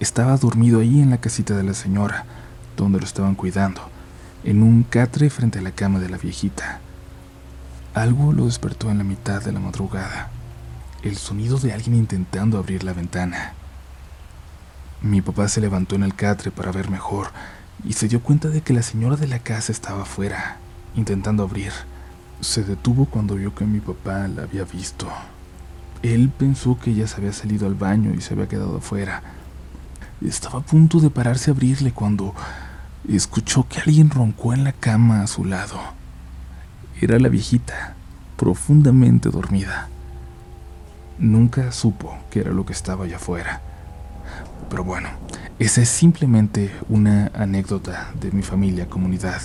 [0.00, 2.26] estaba dormido ahí en la casita de la señora,
[2.76, 3.80] donde lo estaban cuidando,
[4.44, 6.80] en un catre frente a la cama de la viejita.
[7.98, 10.30] Algo lo despertó en la mitad de la madrugada,
[11.02, 13.54] el sonido de alguien intentando abrir la ventana.
[15.02, 17.32] Mi papá se levantó en el catre para ver mejor
[17.82, 20.58] y se dio cuenta de que la señora de la casa estaba afuera,
[20.94, 21.72] intentando abrir.
[22.40, 25.08] Se detuvo cuando vio que mi papá la había visto.
[26.04, 29.24] Él pensó que ella se había salido al baño y se había quedado afuera,
[30.24, 32.32] estaba a punto de pararse a abrirle cuando
[33.08, 35.97] escuchó que alguien roncó en la cama a su lado.
[37.00, 37.94] Era la viejita,
[38.36, 39.88] profundamente dormida.
[41.18, 43.60] Nunca supo qué era lo que estaba allá afuera.
[44.68, 45.08] Pero bueno,
[45.60, 49.40] esa es simplemente una anécdota de mi familia comunidad.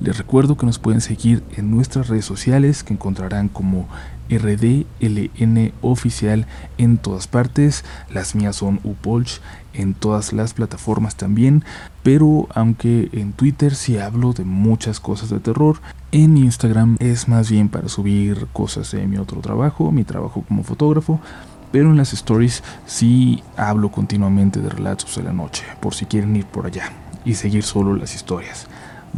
[0.00, 3.88] Les recuerdo que nos pueden seguir en nuestras redes sociales que encontrarán como
[4.30, 6.46] RDLN oficial
[6.78, 7.84] en todas partes.
[8.10, 9.40] Las mías son Upolch
[9.74, 11.64] en todas las plataformas también.
[12.02, 15.78] Pero aunque en Twitter sí hablo de muchas cosas de terror,
[16.12, 20.62] en Instagram es más bien para subir cosas de mi otro trabajo, mi trabajo como
[20.62, 21.20] fotógrafo.
[21.72, 26.36] Pero en las stories sí hablo continuamente de relatos de la noche, por si quieren
[26.36, 26.92] ir por allá
[27.24, 28.66] y seguir solo las historias.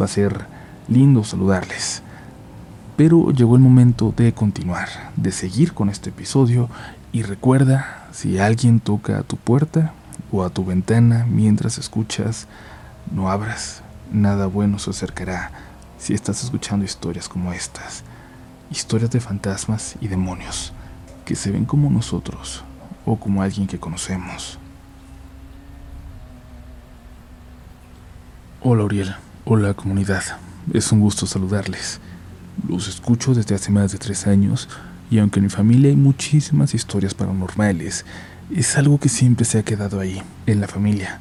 [0.01, 0.47] Va a ser
[0.89, 2.03] lindo saludarles.
[2.99, 6.69] Pero llegó el momento de continuar, de seguir con este episodio.
[7.13, 9.93] Y recuerda, si alguien toca a tu puerta
[10.33, 12.49] o a tu ventana mientras escuchas,
[13.13, 15.53] no abras, nada bueno se acercará
[15.97, 18.03] si estás escuchando historias como estas,
[18.69, 20.73] historias de fantasmas y demonios
[21.25, 22.65] que se ven como nosotros
[23.07, 24.59] o como alguien que conocemos.
[28.61, 30.25] Hola Uriel, hola comunidad,
[30.73, 32.01] es un gusto saludarles.
[32.67, 34.69] Los escucho desde hace más de tres años
[35.11, 38.05] y aunque en mi familia hay muchísimas historias paranormales,
[38.55, 41.21] es algo que siempre se ha quedado ahí, en la familia.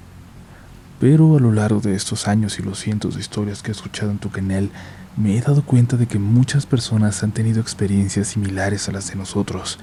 [1.00, 4.12] Pero a lo largo de estos años y los cientos de historias que he escuchado
[4.12, 4.72] en tu canal,
[5.16, 9.16] me he dado cuenta de que muchas personas han tenido experiencias similares a las de
[9.16, 9.80] nosotros.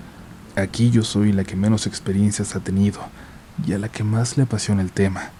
[0.57, 3.01] Aquí yo soy la que menos experiencias ha tenido
[3.67, 5.31] y a la que más le apasiona el tema.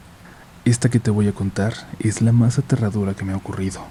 [0.65, 3.85] Esta que te voy a contar es la más aterradora que me ha ocurrido.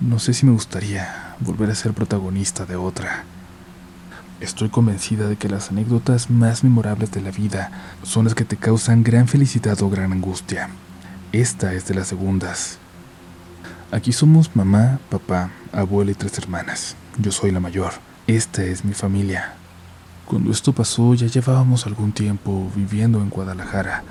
[0.00, 3.24] No sé si me gustaría volver a ser protagonista de otra.
[4.40, 7.70] Estoy convencida de que las anécdotas más memorables de la vida
[8.02, 10.70] son las que te causan gran felicidad o gran angustia.
[11.32, 12.78] Esta es de las segundas.
[13.92, 16.96] Aquí somos mamá, papá, abuela y tres hermanas.
[17.18, 17.92] Yo soy la mayor.
[18.26, 19.52] Esta es mi familia.
[20.24, 24.02] Cuando esto pasó ya llevábamos algún tiempo viviendo en Guadalajara,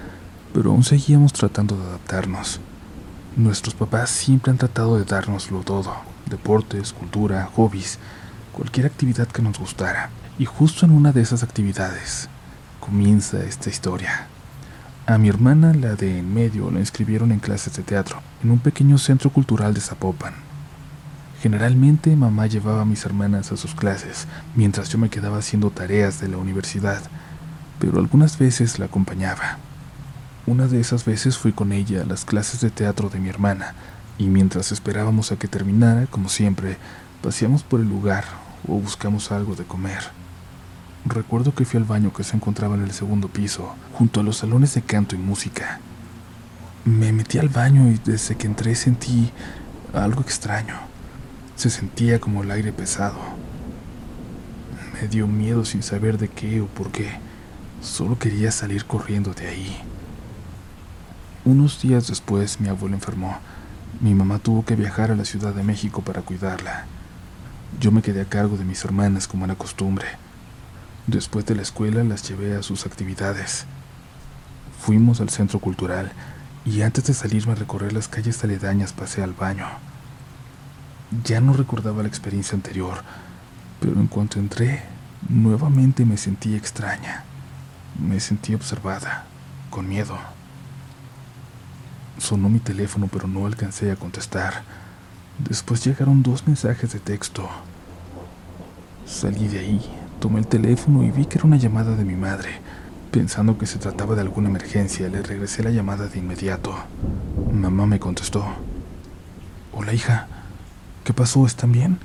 [0.54, 2.60] pero aún seguíamos tratando de adaptarnos.
[3.35, 5.93] Nuestros papás siempre han tratado de dárnoslo todo,
[6.25, 7.99] deportes, cultura, hobbies,
[8.51, 10.09] cualquier actividad que nos gustara.
[10.39, 12.27] Y justo en una de esas actividades
[12.79, 14.27] comienza esta historia.
[15.05, 18.59] A mi hermana, la de en medio, la inscribieron en clases de teatro, en un
[18.59, 20.33] pequeño centro cultural de Zapopan.
[21.41, 26.19] Generalmente mamá llevaba a mis hermanas a sus clases, mientras yo me quedaba haciendo tareas
[26.19, 27.01] de la universidad,
[27.79, 29.57] pero algunas veces la acompañaba.
[30.49, 33.75] Una de esas veces fui con ella a las clases de teatro de mi hermana,
[34.17, 36.77] y mientras esperábamos a que terminara, como siempre,
[37.21, 38.23] paseamos por el lugar
[38.67, 39.99] o buscamos algo de comer.
[41.05, 44.38] Recuerdo que fui al baño que se encontraba en el segundo piso, junto a los
[44.38, 45.81] salones de canto y música.
[46.83, 49.29] Me metí al baño y desde que entré sentí
[49.93, 50.77] algo extraño.
[51.57, 53.19] Se sentía como el aire pesado.
[54.99, 57.19] Me dio miedo sin saber de qué o por qué.
[57.83, 59.83] Solo quería salir corriendo de ahí.
[61.45, 63.38] Unos días después mi abuelo enfermó.
[64.02, 66.86] Mi mamá tuvo que viajar a la Ciudad de México para cuidarla.
[67.80, 70.06] Yo me quedé a cargo de mis hermanas como era costumbre.
[71.08, 73.65] Después de la escuela las llevé a sus actividades.
[74.80, 76.12] Fuimos al centro cultural
[76.65, 79.67] y antes de salirme a recorrer las calles aledañas pasé al baño.
[81.23, 83.02] Ya no recordaba la experiencia anterior,
[83.80, 84.84] pero en cuanto entré,
[85.30, 87.23] nuevamente me sentí extraña.
[87.97, 89.25] Me sentí observada,
[89.69, 90.17] con miedo.
[92.19, 94.63] Sonó mi teléfono, pero no alcancé a contestar.
[95.38, 97.49] Después llegaron dos mensajes de texto.
[99.05, 99.82] Salí de ahí,
[100.19, 102.49] tomé el teléfono y vi que era una llamada de mi madre.
[103.12, 106.75] Pensando que se trataba de alguna emergencia, le regresé la llamada de inmediato.
[107.51, 108.45] Mamá me contestó.
[109.71, 110.27] Hola hija,
[111.05, 111.45] ¿qué pasó?
[111.45, 111.99] ¿Están bien?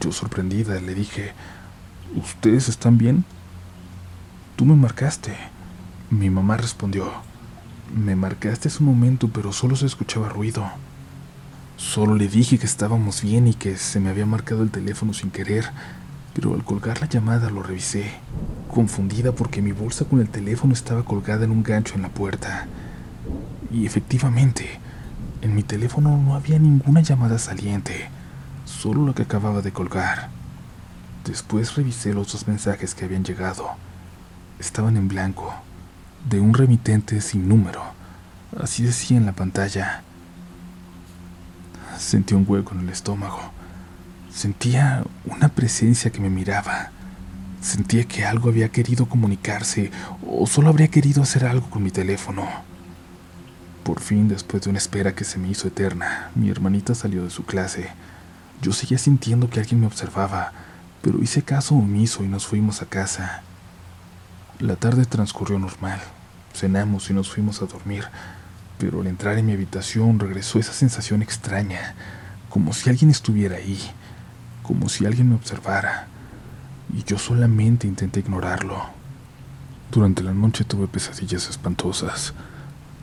[0.00, 1.32] Yo sorprendida le dije,
[2.16, 3.26] ¿ustedes están bien?
[4.56, 5.36] Tú me marcaste.
[6.08, 7.12] Mi mamá respondió,
[7.94, 10.64] me marcaste hace un momento, pero solo se escuchaba ruido.
[11.76, 15.30] Solo le dije que estábamos bien y que se me había marcado el teléfono sin
[15.30, 15.70] querer,
[16.34, 18.12] pero al colgar la llamada lo revisé,
[18.68, 22.66] confundida porque mi bolsa con el teléfono estaba colgada en un gancho en la puerta.
[23.70, 24.78] Y efectivamente,
[25.42, 28.08] en mi teléfono no había ninguna llamada saliente,
[28.64, 30.30] solo la que acababa de colgar.
[31.24, 33.70] Después revisé los dos mensajes que habían llegado.
[34.58, 35.52] Estaban en blanco
[36.28, 37.82] de un remitente sin número.
[38.60, 40.02] Así decía en la pantalla.
[41.98, 43.40] Sentí un hueco en el estómago.
[44.32, 46.90] Sentía una presencia que me miraba.
[47.60, 49.90] Sentía que algo había querido comunicarse
[50.26, 52.48] o solo habría querido hacer algo con mi teléfono.
[53.84, 57.30] Por fin, después de una espera que se me hizo eterna, mi hermanita salió de
[57.30, 57.88] su clase.
[58.60, 60.52] Yo seguía sintiendo que alguien me observaba,
[61.02, 63.42] pero hice caso omiso y nos fuimos a casa.
[64.62, 65.98] La tarde transcurrió normal.
[66.54, 68.04] Cenamos y nos fuimos a dormir,
[68.78, 71.96] pero al entrar en mi habitación regresó esa sensación extraña,
[72.48, 73.80] como si alguien estuviera ahí,
[74.62, 76.06] como si alguien me observara,
[76.96, 78.80] y yo solamente intenté ignorarlo.
[79.90, 82.32] Durante la noche tuve pesadillas espantosas.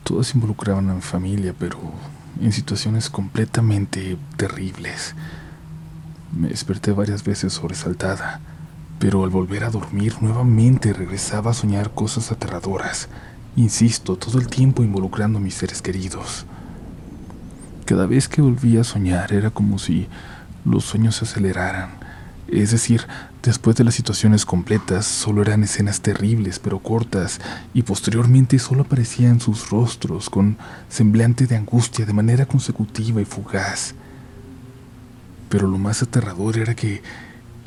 [0.05, 1.77] Todas involucraban a mi familia, pero
[2.39, 5.13] en situaciones completamente terribles.
[6.31, 8.39] Me desperté varias veces sobresaltada
[8.99, 13.07] pero al volver a dormir nuevamente regresaba a soñar cosas aterradoras,
[13.55, 16.45] insisto, todo el tiempo involucrando a mis seres queridos.
[17.85, 20.07] Cada vez que volvía a soñar era como si
[20.65, 21.91] los sueños se aceleraran.
[22.47, 23.07] Es decir,
[23.41, 27.39] después de las situaciones completas, solo eran escenas terribles pero cortas,
[27.73, 30.57] y posteriormente solo aparecían sus rostros con
[30.89, 33.93] semblante de angustia de manera consecutiva y fugaz.
[35.47, 37.01] Pero lo más aterrador era que,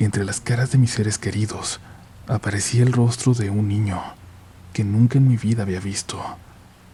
[0.03, 1.79] entre las caras de mis seres queridos,
[2.27, 4.01] aparecía el rostro de un niño
[4.73, 6.21] que nunca en mi vida había visto.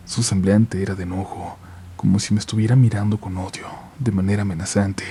[0.06, 1.58] Su semblante era de enojo,
[1.96, 3.68] como si me estuviera mirando con odio,
[4.00, 5.04] de manera amenazante,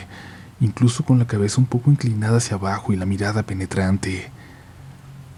[0.60, 4.30] incluso con la cabeza un poco inclinada hacia abajo y la mirada penetrante.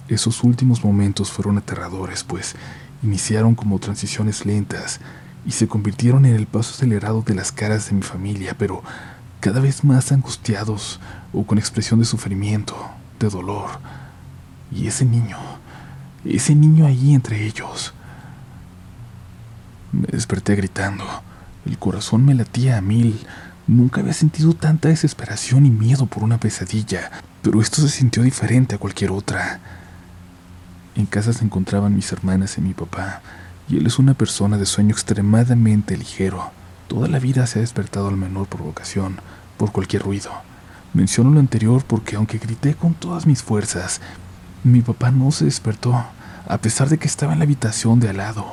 [0.09, 2.57] Esos últimos momentos fueron aterradores, pues
[3.03, 5.01] iniciaron como transiciones lentas
[5.47, 8.83] y se convirtieron en el paso acelerado de las caras de mi familia, pero
[9.41, 11.01] cada vez más angustiados
[11.33, 12.77] o con expresión de sufrimiento,
[13.19, 13.71] de dolor.
[14.71, 15.39] Y ese niño,
[16.25, 17.95] ese niño ahí entre ellos.
[19.93, 21.05] Me desperté gritando.
[21.67, 23.19] El corazón me latía a mil.
[23.67, 27.11] Nunca había sentido tanta desesperación y miedo por una pesadilla,
[27.43, 29.61] pero esto se sintió diferente a cualquier otra.
[30.95, 33.23] En casa se encontraban mis hermanas y mi papá,
[33.69, 36.51] y él es una persona de sueño extremadamente ligero.
[36.91, 39.21] Toda la vida se ha despertado al menor provocación,
[39.57, 40.33] por cualquier ruido.
[40.93, 44.01] Menciono lo anterior porque aunque grité con todas mis fuerzas,
[44.65, 46.05] mi papá no se despertó,
[46.49, 48.45] a pesar de que estaba en la habitación de al lado.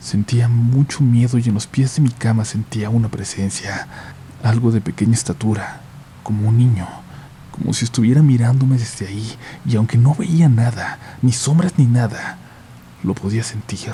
[0.00, 3.86] Sentía mucho miedo y en los pies de mi cama sentía una presencia,
[4.42, 5.82] algo de pequeña estatura,
[6.22, 6.88] como un niño,
[7.50, 12.38] como si estuviera mirándome desde ahí, y aunque no veía nada, ni sombras ni nada,
[13.02, 13.92] lo podía sentir.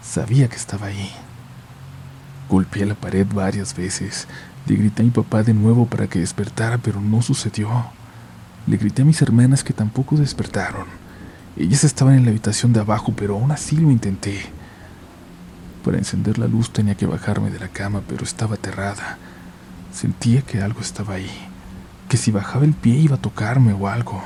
[0.00, 1.25] Sabía que estaba ahí.
[2.48, 4.28] Golpeé la pared varias veces,
[4.66, 7.68] le grité a mi papá de nuevo para que despertara, pero no sucedió.
[8.66, 10.86] Le grité a mis hermanas que tampoco despertaron.
[11.56, 14.40] Ellas estaban en la habitación de abajo, pero aún así lo intenté.
[15.84, 19.18] Para encender la luz tenía que bajarme de la cama, pero estaba aterrada.
[19.92, 21.30] Sentía que algo estaba ahí,
[22.08, 24.20] que si bajaba el pie iba a tocarme o algo.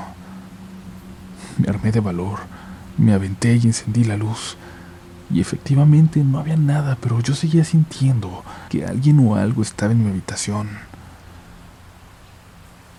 [1.57, 2.39] Me armé de valor,
[2.97, 4.57] me aventé y encendí la luz.
[5.33, 10.03] Y efectivamente no había nada, pero yo seguía sintiendo que alguien o algo estaba en
[10.03, 10.69] mi habitación.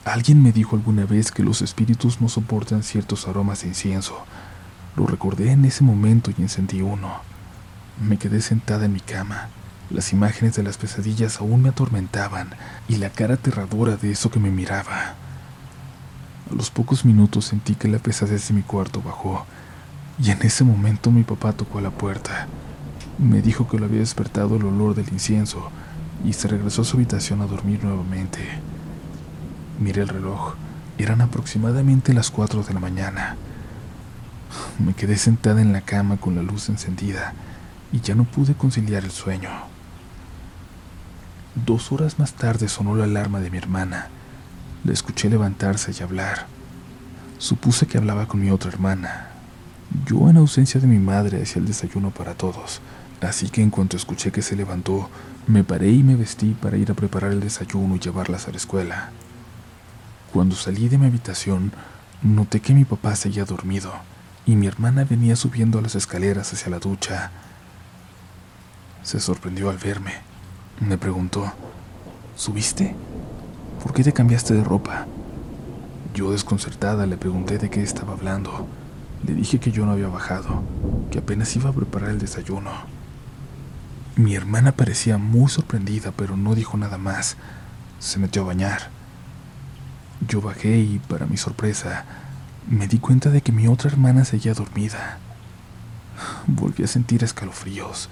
[0.04, 4.16] Alguien me dijo alguna vez que los espíritus no soportan ciertos aromas de incienso.
[4.96, 7.20] Lo recordé en ese momento y encendí uno.
[8.00, 9.48] Me quedé sentada en mi cama.
[9.90, 12.48] Las imágenes de las pesadillas aún me atormentaban
[12.88, 15.14] y la cara aterradora de eso que me miraba.
[16.50, 19.46] A los pocos minutos sentí que la pesadez de mi cuarto bajó
[20.22, 22.46] y en ese momento mi papá tocó a la puerta.
[23.18, 25.70] Me dijo que lo había despertado el olor del incienso
[26.24, 28.38] y se regresó a su habitación a dormir nuevamente.
[29.80, 30.54] Miré el reloj.
[30.96, 33.36] Eran aproximadamente las 4 de la mañana.
[34.78, 37.34] Me quedé sentada en la cama con la luz encendida
[37.90, 39.50] y ya no pude conciliar el sueño.
[41.66, 44.06] Dos horas más tarde sonó la alarma de mi hermana.
[44.84, 46.46] La escuché levantarse y hablar.
[47.38, 49.31] Supuse que hablaba con mi otra hermana,
[50.06, 52.80] yo, en ausencia de mi madre, hacía el desayuno para todos,
[53.20, 55.08] así que en cuanto escuché que se levantó,
[55.46, 58.56] me paré y me vestí para ir a preparar el desayuno y llevarlas a la
[58.56, 59.10] escuela.
[60.32, 61.72] Cuando salí de mi habitación,
[62.22, 63.92] noté que mi papá seguía dormido
[64.46, 67.30] y mi hermana venía subiendo las escaleras hacia la ducha.
[69.02, 70.14] Se sorprendió al verme.
[70.80, 71.52] Me preguntó,
[72.36, 72.94] ¿subiste?
[73.82, 75.06] ¿Por qué te cambiaste de ropa?
[76.14, 78.66] Yo desconcertada le pregunté de qué estaba hablando.
[79.26, 80.62] Le dije que yo no había bajado,
[81.10, 82.70] que apenas iba a preparar el desayuno.
[84.16, 87.36] Mi hermana parecía muy sorprendida, pero no dijo nada más.
[87.98, 88.90] Se metió a bañar.
[90.28, 92.04] Yo bajé y, para mi sorpresa,
[92.68, 95.18] me di cuenta de que mi otra hermana seguía dormida.
[96.46, 98.08] Volví a sentir escalofríos.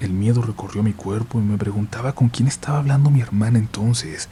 [0.00, 4.28] El miedo recorrió mi cuerpo y me preguntaba con quién estaba hablando mi hermana entonces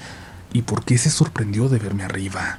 [0.52, 2.58] y por qué se sorprendió de verme arriba.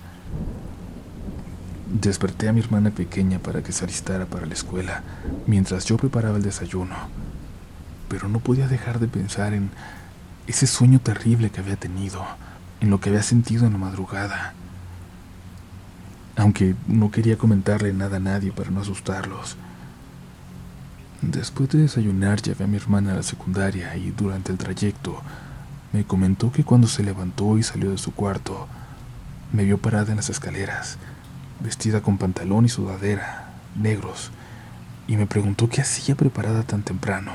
[1.89, 5.03] Desperté a mi hermana pequeña para que se alistara para la escuela
[5.45, 6.95] mientras yo preparaba el desayuno,
[8.09, 9.69] pero no podía dejar de pensar en
[10.47, 12.25] ese sueño terrible que había tenido,
[12.81, 14.53] en lo que había sentido en la madrugada.
[16.35, 19.55] Aunque no quería comentarle nada a nadie para no asustarlos.
[21.21, 25.21] Después de desayunar llevé a mi hermana a la secundaria y durante el trayecto
[25.93, 28.67] me comentó que cuando se levantó y salió de su cuarto,
[29.53, 30.97] me vio parada en las escaleras
[31.59, 34.31] vestida con pantalón y sudadera, negros,
[35.07, 37.31] y me preguntó qué hacía preparada tan temprano.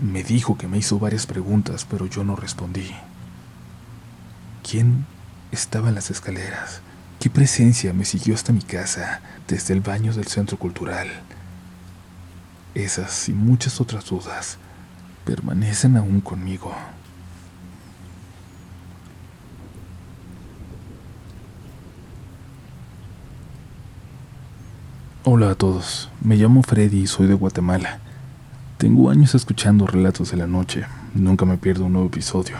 [0.00, 2.90] Me dijo que me hizo varias preguntas, pero yo no respondí.
[4.68, 5.06] ¿Quién
[5.50, 6.80] estaba en las escaleras?
[7.18, 11.08] ¿Qué presencia me siguió hasta mi casa desde el baño del centro cultural?
[12.74, 14.58] Esas y muchas otras dudas
[15.24, 16.72] permanecen aún conmigo.
[25.30, 27.98] Hola a todos, me llamo Freddy y soy de Guatemala.
[28.78, 32.56] Tengo años escuchando relatos de la noche, nunca me pierdo un nuevo episodio.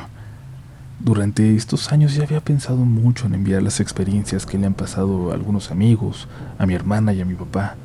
[1.01, 5.31] Durante estos años ya había pensado mucho en enviar las experiencias que le han pasado
[5.31, 7.77] a algunos amigos, a mi hermana y a mi papá,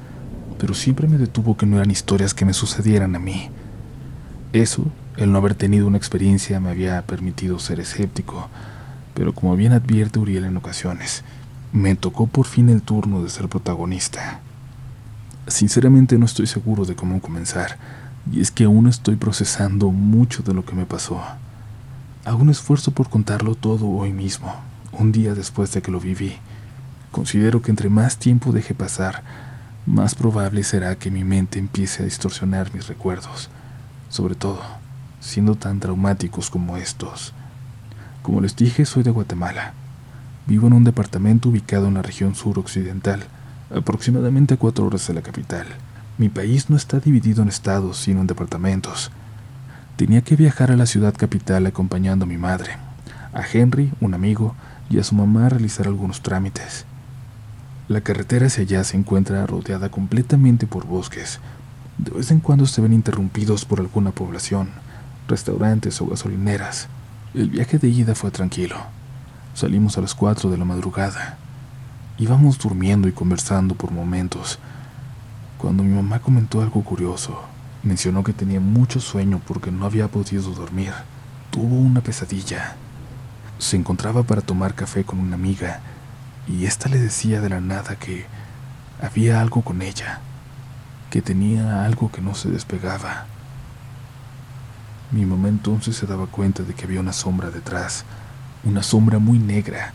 [0.59, 3.51] pero siempre me detuvo que no eran historias que me sucedieran a mí.
[4.51, 4.83] Eso,
[5.15, 8.49] el no haber tenido una experiencia, me había permitido ser escéptico,
[9.13, 11.23] pero como bien advierte Uriel en ocasiones,
[11.71, 14.41] me tocó por fin el turno de ser protagonista.
[15.47, 17.77] Sinceramente no estoy seguro de cómo comenzar,
[18.31, 21.21] y es que aún estoy procesando mucho de lo que me pasó.
[22.25, 24.55] Hago un esfuerzo por contarlo todo hoy mismo,
[24.91, 26.37] un día después de que lo viví.
[27.11, 29.23] Considero que entre más tiempo deje pasar,
[29.85, 33.49] más probable será que mi mente empiece a distorsionar mis recuerdos,
[34.09, 34.61] sobre todo
[35.23, 37.33] siendo tan traumáticos como estos.
[38.21, 39.73] Como les dije, soy de Guatemala.
[40.47, 43.23] Vivo en un departamento ubicado en la región suroccidental,
[43.73, 45.65] aproximadamente a cuatro horas de la capital.
[46.17, 49.11] Mi país no está dividido en estados, sino en departamentos.
[49.95, 52.77] Tenía que viajar a la ciudad capital acompañando a mi madre,
[53.33, 54.55] a Henry, un amigo,
[54.89, 56.85] y a su mamá a realizar algunos trámites.
[57.87, 61.39] La carretera hacia allá se encuentra rodeada completamente por bosques.
[61.97, 64.69] De vez en cuando se ven interrumpidos por alguna población,
[65.27, 66.87] restaurantes o gasolineras.
[67.33, 68.77] El viaje de ida fue tranquilo.
[69.53, 71.37] Salimos a las 4 de la madrugada.
[72.17, 74.59] Íbamos durmiendo y conversando por momentos,
[75.57, 77.41] cuando mi mamá comentó algo curioso.
[77.81, 80.93] Mencionó que tenía mucho sueño porque no había podido dormir.
[81.49, 82.75] Tuvo una pesadilla.
[83.57, 85.81] Se encontraba para tomar café con una amiga
[86.47, 88.25] y ésta le decía de la nada que
[89.01, 90.19] había algo con ella,
[91.09, 93.25] que tenía algo que no se despegaba.
[95.11, 98.05] Mi mamá entonces se daba cuenta de que había una sombra detrás,
[98.63, 99.93] una sombra muy negra,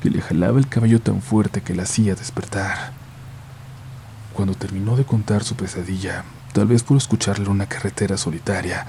[0.00, 2.92] que le jalaba el cabello tan fuerte que la hacía despertar.
[4.32, 8.86] Cuando terminó de contar su pesadilla, tal vez por escucharle en una carretera solitaria,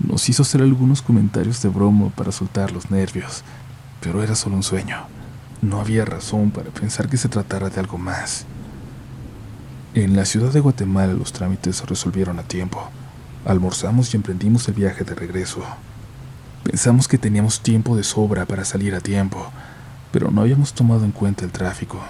[0.00, 3.42] nos hizo hacer algunos comentarios de broma para soltar los nervios,
[4.00, 5.06] pero era solo un sueño.
[5.62, 8.46] No había razón para pensar que se tratara de algo más.
[9.94, 12.88] En la ciudad de Guatemala los trámites se resolvieron a tiempo.
[13.44, 15.62] Almorzamos y emprendimos el viaje de regreso.
[16.62, 19.50] Pensamos que teníamos tiempo de sobra para salir a tiempo,
[20.12, 22.00] pero no habíamos tomado en cuenta el tráfico.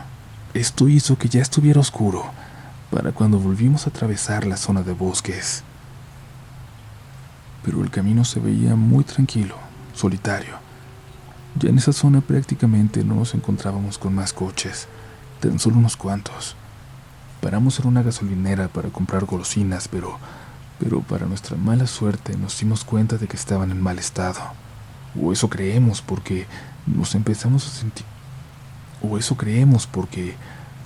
[0.54, 2.24] Esto hizo que ya estuviera oscuro
[2.90, 5.62] para cuando volvimos a atravesar la zona de bosques.
[7.64, 9.56] Pero el camino se veía muy tranquilo,
[9.94, 10.70] solitario
[11.56, 14.86] ya en esa zona prácticamente no nos encontrábamos con más coches,
[15.40, 16.56] tan solo unos cuantos.
[17.40, 20.18] Paramos en una gasolinera para comprar golosinas, pero,
[20.78, 24.40] pero para nuestra mala suerte nos dimos cuenta de que estaban en mal estado.
[25.18, 26.46] O eso creemos porque
[26.86, 28.04] nos empezamos a sentir...
[29.02, 30.34] O eso creemos porque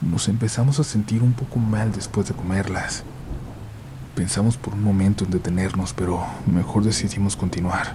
[0.01, 3.03] nos empezamos a sentir un poco mal después de comerlas.
[4.14, 7.95] Pensamos por un momento en detenernos, pero mejor decidimos continuar,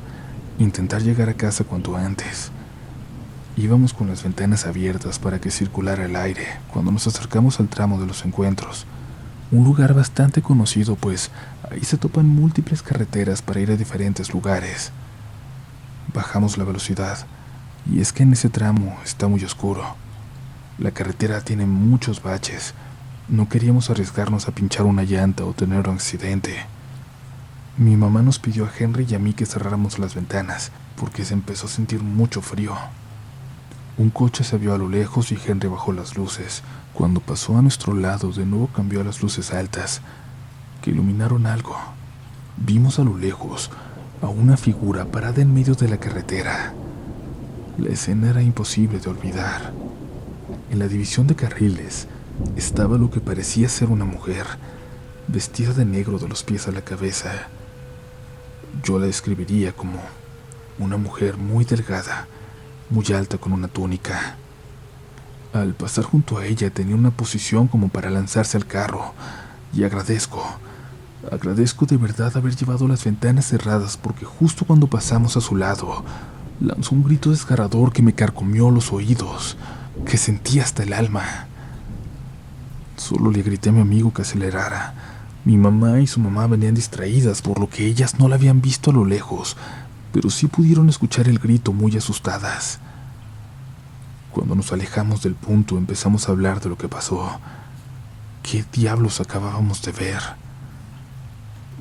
[0.58, 2.52] intentar llegar a casa cuanto antes.
[3.56, 8.00] Íbamos con las ventanas abiertas para que circulara el aire cuando nos acercamos al tramo
[8.00, 8.86] de los encuentros,
[9.52, 11.32] un lugar bastante conocido pues
[11.72, 14.92] ahí se topan múltiples carreteras para ir a diferentes lugares.
[16.14, 17.28] Bajamos la velocidad
[17.91, 19.95] y es que en ese tramo está muy oscuro.
[20.80, 22.74] La carretera tiene muchos baches.
[23.28, 26.66] No queríamos arriesgarnos a pinchar una llanta o tener un accidente.
[27.78, 31.34] Mi mamá nos pidió a Henry y a mí que cerráramos las ventanas porque se
[31.34, 32.76] empezó a sentir mucho frío.
[33.97, 36.64] Un coche se vio a lo lejos y Henry bajó las luces.
[36.93, 40.01] Cuando pasó a nuestro lado, de nuevo cambió a las luces altas,
[40.82, 41.78] que iluminaron algo.
[42.57, 43.70] Vimos a lo lejos
[44.22, 46.74] a una figura parada en medio de la carretera.
[47.78, 49.72] La escena era imposible de olvidar.
[50.70, 52.07] En la división de carriles
[52.55, 54.45] estaba lo que parecía ser una mujer,
[55.28, 57.32] vestida de negro de los pies a la cabeza.
[58.84, 59.99] Yo la describiría como
[60.80, 62.28] una mujer muy delgada,
[62.89, 64.36] muy alta con una túnica.
[65.53, 69.13] Al pasar junto a ella tenía una posición como para lanzarse al carro,
[69.74, 70.43] y agradezco,
[71.32, 76.03] agradezco de verdad haber llevado las ventanas cerradas porque justo cuando pasamos a su lado,
[76.59, 79.57] lanzó un grito desgarrador que me carcomió los oídos,
[80.05, 81.47] que sentí hasta el alma.
[82.97, 84.93] Solo le grité a mi amigo que acelerara.
[85.45, 88.91] Mi mamá y su mamá venían distraídas por lo que ellas no la habían visto
[88.91, 89.55] a lo lejos,
[90.13, 92.80] pero sí pudieron escuchar el grito muy asustadas.
[94.32, 97.39] Cuando nos alejamos del punto empezamos a hablar de lo que pasó.
[98.43, 100.22] ¿Qué diablos acabábamos de ver?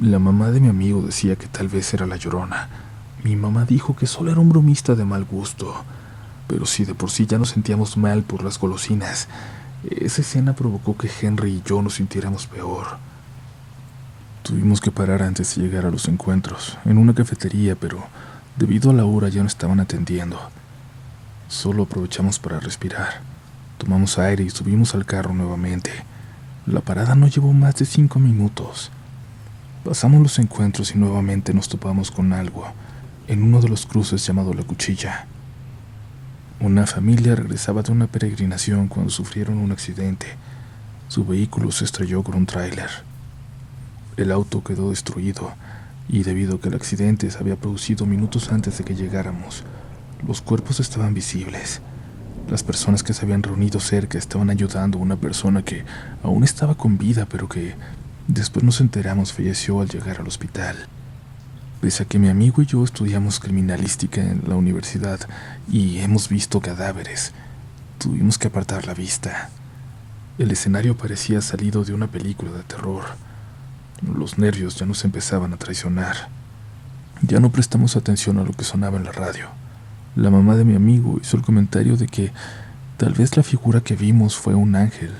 [0.00, 2.68] La mamá de mi amigo decía que tal vez era la llorona.
[3.24, 5.74] Mi mamá dijo que solo era un bromista de mal gusto.
[6.46, 9.26] Pero si de por sí ya nos sentíamos mal por las golosinas,
[9.90, 12.98] Esa escena provocó que Henry y yo nos sintiéramos peor.
[14.42, 18.04] Tuvimos que parar antes de llegar a los encuentros, en una cafetería, pero
[18.56, 20.38] debido a la hora ya no estaban atendiendo.
[21.48, 23.20] Solo aprovechamos para respirar.
[23.78, 25.90] Tomamos aire y subimos al carro nuevamente.
[26.66, 28.90] La parada no llevó más de cinco minutos.
[29.88, 32.66] Pasamos los encuentros y nuevamente nos topamos con algo
[33.26, 35.26] en uno de los cruces llamado La Cuchilla.
[36.60, 40.26] Una familia regresaba de una peregrinación cuando sufrieron un accidente.
[41.08, 42.90] Su vehículo se estrelló con un tráiler.
[44.18, 45.54] El auto quedó destruido
[46.06, 49.64] y debido a que el accidente se había producido minutos antes de que llegáramos,
[50.26, 51.80] los cuerpos estaban visibles.
[52.50, 55.86] Las personas que se habían reunido cerca estaban ayudando a una persona que
[56.22, 57.74] aún estaba con vida, pero que
[58.28, 60.76] después nos enteramos falleció al llegar al hospital.
[61.80, 65.18] Pese a que mi amigo y yo estudiamos criminalística en la universidad
[65.70, 67.32] y hemos visto cadáveres,
[67.98, 69.50] tuvimos que apartar la vista.
[70.38, 73.04] El escenario parecía salido de una película de terror.
[74.02, 76.28] Los nervios ya nos empezaban a traicionar.
[77.22, 79.48] Ya no prestamos atención a lo que sonaba en la radio.
[80.14, 82.32] La mamá de mi amigo hizo el comentario de que
[82.96, 85.12] tal vez la figura que vimos fue un ángel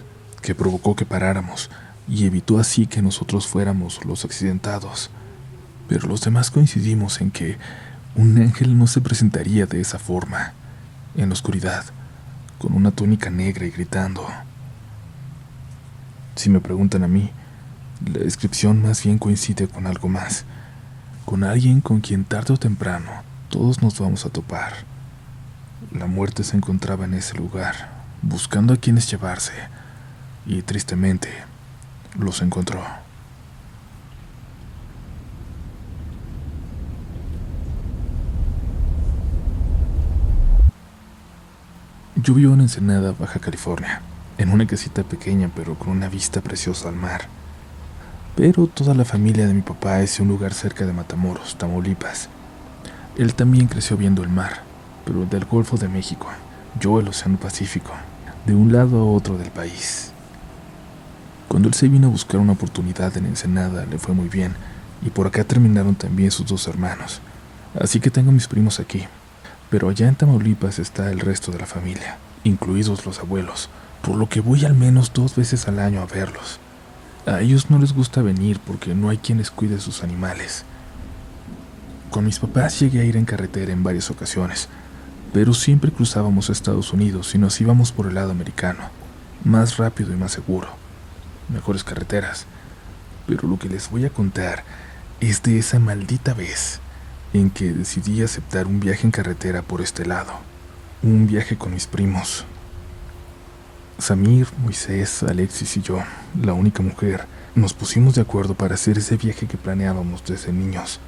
[0.43, 1.71] que provocó que paráramos
[2.09, 5.11] y evitó así que nosotros fuéramos los accidentados.
[5.89, 7.59] Pero los demás coincidimos en que
[8.15, 10.53] un ángel no se presentaría de esa forma,
[11.17, 11.85] en la oscuridad,
[12.59, 14.27] con una túnica negra y gritando.
[16.37, 17.31] Si me preguntan a mí,
[18.05, 20.45] la descripción más bien coincide con algo más,
[21.25, 23.11] con alguien con quien tarde o temprano
[23.49, 24.73] todos nos vamos a topar.
[25.93, 27.91] La muerte se encontraba en ese lugar,
[28.23, 29.53] buscando a quienes llevarse,
[30.47, 31.29] y tristemente
[32.17, 32.81] los encontró.
[42.21, 44.03] Yo vivo en Ensenada, Baja California,
[44.39, 47.23] en una casita pequeña pero con una vista preciosa al mar.
[48.35, 52.29] Pero toda la familia de mi papá es un lugar cerca de Matamoros, Tamaulipas.
[53.17, 54.63] Él también creció viendo el mar,
[55.05, 56.29] pero del Golfo de México,
[56.79, 57.93] yo el Océano Pacífico,
[58.47, 60.13] de un lado a otro del país.
[61.49, 64.55] Cuando él se vino a buscar una oportunidad en Ensenada, le fue muy bien,
[65.03, 67.21] y por acá terminaron también sus dos hermanos.
[67.81, 69.05] Así que tengo mis primos aquí,
[69.71, 73.71] pero allá en Tamaulipas está el resto de la familia, incluidos los abuelos,
[74.03, 76.61] por lo que voy al menos dos veces al año a verlos.
[77.27, 80.65] A ellos no les gusta venir porque no hay quienes cuide sus animales.
[82.11, 84.69] Con mis papás llegué a ir en carretera en varias ocasiones,
[85.33, 88.85] pero siempre cruzábamos a Estados Unidos y nos íbamos por el lado americano,
[89.45, 90.69] más rápido y más seguro,
[91.49, 92.47] mejores carreteras.
[93.27, 94.65] Pero lo que les voy a contar
[95.21, 96.81] es de esa maldita vez
[97.33, 100.33] en que decidí aceptar un viaje en carretera por este lado,
[101.03, 102.45] un viaje con mis primos.
[103.99, 105.99] Samir, Moisés, Alexis y yo,
[106.41, 111.01] la única mujer, nos pusimos de acuerdo para hacer ese viaje que planeábamos desde niños.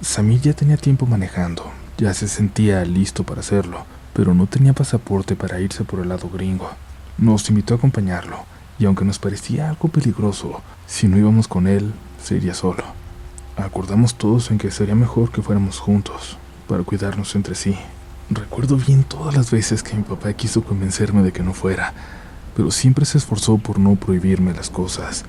[0.00, 5.34] Samir ya tenía tiempo manejando, ya se sentía listo para hacerlo, pero no tenía pasaporte
[5.34, 6.70] para irse por el lado gringo.
[7.18, 8.44] Nos invitó a acompañarlo,
[8.78, 12.84] y aunque nos parecía algo peligroso, si no íbamos con él, se iría solo.
[13.56, 16.36] Acordamos todos en que sería mejor que fuéramos juntos,
[16.68, 17.76] para cuidarnos entre sí.
[18.28, 21.94] Recuerdo bien todas las veces que mi papá quiso convencerme de que no fuera,
[22.56, 25.24] pero siempre se esforzó por no prohibirme las cosas,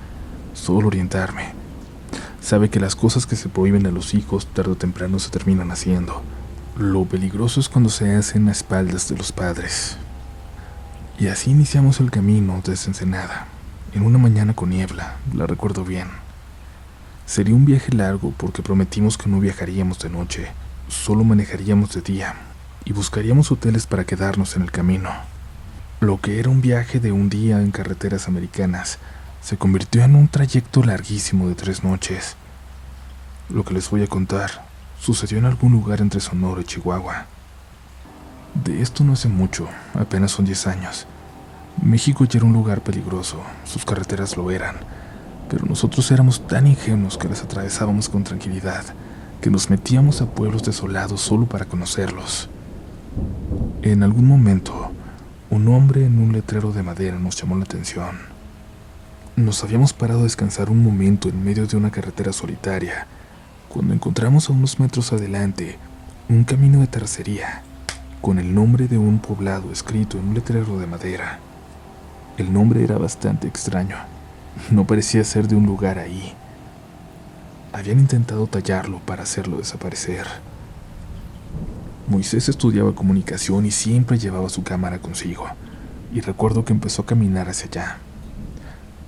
[0.54, 1.54] solo orientarme.
[2.42, 5.72] Sabe que las cosas que se prohíben a los hijos tarde o temprano se terminan
[5.72, 6.22] haciendo.
[6.78, 9.98] Lo peligroso es cuando se hacen a espaldas de los padres.
[11.20, 13.48] Y así iniciamos el camino desde Ensenada,
[13.92, 16.10] en una mañana con niebla, la recuerdo bien.
[17.26, 20.48] Sería un viaje largo porque prometimos que no viajaríamos de noche,
[20.88, 22.36] solo manejaríamos de día
[22.86, 25.10] y buscaríamos hoteles para quedarnos en el camino.
[26.02, 29.00] Lo que era un viaje de un día en carreteras americanas
[29.42, 32.36] se convirtió en un trayecto larguísimo de tres noches.
[33.50, 34.68] Lo que les voy a contar
[35.00, 37.26] sucedió en algún lugar entre Sonora y Chihuahua.
[38.54, 41.08] De esto no hace mucho, apenas son 10 años.
[41.82, 44.76] México ya era un lugar peligroso, sus carreteras lo eran
[45.50, 48.84] pero nosotros éramos tan ingenuos que las atravesábamos con tranquilidad,
[49.42, 52.50] que nos metíamos a pueblos desolados solo para conocerlos.
[53.82, 54.92] En algún momento,
[55.50, 58.18] un hombre en un letrero de madera nos llamó la atención.
[59.36, 63.08] Nos habíamos parado a descansar un momento en medio de una carretera solitaria,
[63.70, 65.78] cuando encontramos a unos metros adelante
[66.30, 67.62] un camino de tercería,
[68.22, 71.40] con el nombre de un poblado escrito en un letrero de madera.
[72.38, 73.98] El nombre era bastante extraño
[74.72, 76.34] no parecía ser de un lugar ahí.
[77.74, 80.26] Habían intentado tallarlo para hacerlo desaparecer.
[82.08, 85.48] Moisés estudiaba comunicación y siempre llevaba su cámara consigo.
[86.14, 87.98] y recuerdo que empezó a caminar hacia allá.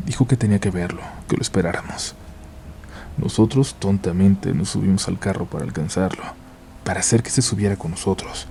[0.06, 1.00] Dijo que tenía que verlo,
[1.30, 2.14] que lo esperáramos.
[3.18, 6.24] Nosotros tontamente nos subimos al carro para alcanzarlo,
[6.84, 8.48] para hacer que se subiera con nosotros.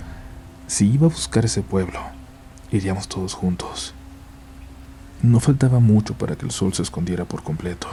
[0.69, 1.99] Si iba a buscar ese pueblo,
[2.71, 3.95] iríamos todos juntos.
[5.23, 7.87] No faltaba mucho para que el sol se escondiera por completo.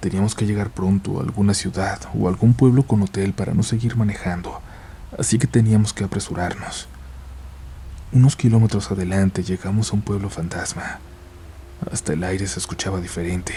[0.00, 3.94] Teníamos que llegar pronto a alguna ciudad o algún pueblo con hotel para no seguir
[3.94, 4.60] manejando,
[5.16, 6.88] así que teníamos que apresurarnos.
[8.10, 10.98] Unos kilómetros adelante llegamos a un pueblo fantasma.
[11.92, 13.54] Hasta el aire se escuchaba diferente,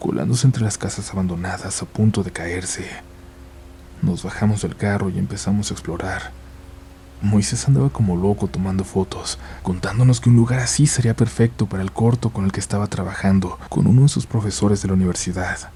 [0.00, 2.84] colándose entre las casas abandonadas a punto de caerse.
[4.02, 6.45] Nos bajamos del carro y empezamos a explorar.
[7.22, 11.90] Moisés andaba como loco tomando fotos, contándonos que un lugar así sería perfecto para el
[11.90, 15.70] corto con el que estaba trabajando con uno de sus profesores de la universidad.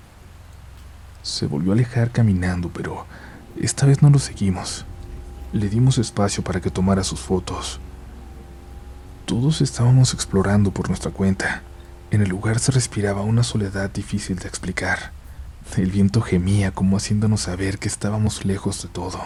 [1.22, 3.06] Se volvió a alejar caminando, pero
[3.58, 4.84] esta vez no lo seguimos.
[5.52, 7.80] Le dimos espacio para que tomara sus fotos.
[9.24, 11.62] Todos estábamos explorando por nuestra cuenta.
[12.10, 15.12] En el lugar se respiraba una soledad difícil de explicar.
[15.76, 19.20] El viento gemía como haciéndonos saber que estábamos lejos de todo.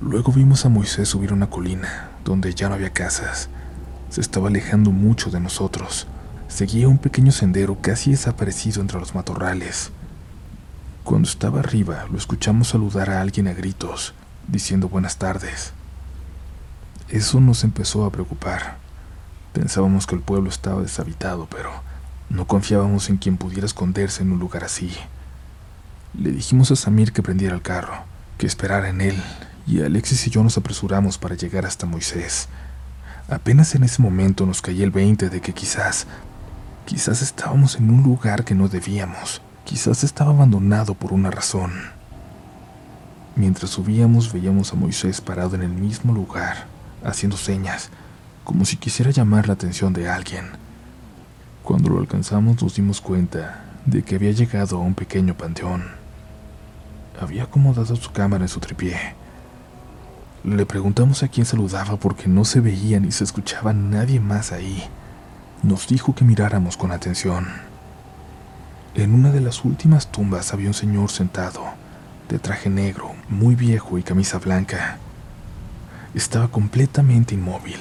[0.00, 3.48] Luego vimos a Moisés subir una colina, donde ya no había casas.
[4.10, 6.06] Se estaba alejando mucho de nosotros.
[6.46, 9.90] Seguía un pequeño sendero casi desaparecido entre los matorrales.
[11.02, 14.14] Cuando estaba arriba, lo escuchamos saludar a alguien a gritos,
[14.46, 15.72] diciendo buenas tardes.
[17.08, 18.76] Eso nos empezó a preocupar.
[19.52, 21.72] Pensábamos que el pueblo estaba deshabitado, pero
[22.30, 24.92] no confiábamos en quien pudiera esconderse en un lugar así.
[26.14, 28.04] Le dijimos a Samir que prendiera el carro,
[28.36, 29.20] que esperara en él
[29.68, 32.48] y Alexis y yo nos apresuramos para llegar hasta Moisés.
[33.28, 36.06] Apenas en ese momento nos caía el veinte de que quizás,
[36.86, 41.72] quizás estábamos en un lugar que no debíamos, quizás estaba abandonado por una razón.
[43.36, 46.66] Mientras subíamos veíamos a Moisés parado en el mismo lugar,
[47.04, 47.90] haciendo señas,
[48.44, 50.46] como si quisiera llamar la atención de alguien.
[51.62, 55.84] Cuando lo alcanzamos nos dimos cuenta de que había llegado a un pequeño panteón.
[57.20, 58.96] Había acomodado su cámara en su tripié
[60.48, 64.82] le preguntamos a quién saludaba porque no se veía ni se escuchaba nadie más ahí.
[65.62, 67.48] Nos dijo que miráramos con atención.
[68.94, 71.64] En una de las últimas tumbas había un señor sentado,
[72.28, 74.98] de traje negro, muy viejo y camisa blanca.
[76.14, 77.78] Estaba completamente inmóvil,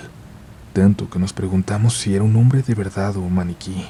[0.74, 3.86] tanto que nos preguntamos si era un hombre de verdad o un maniquí.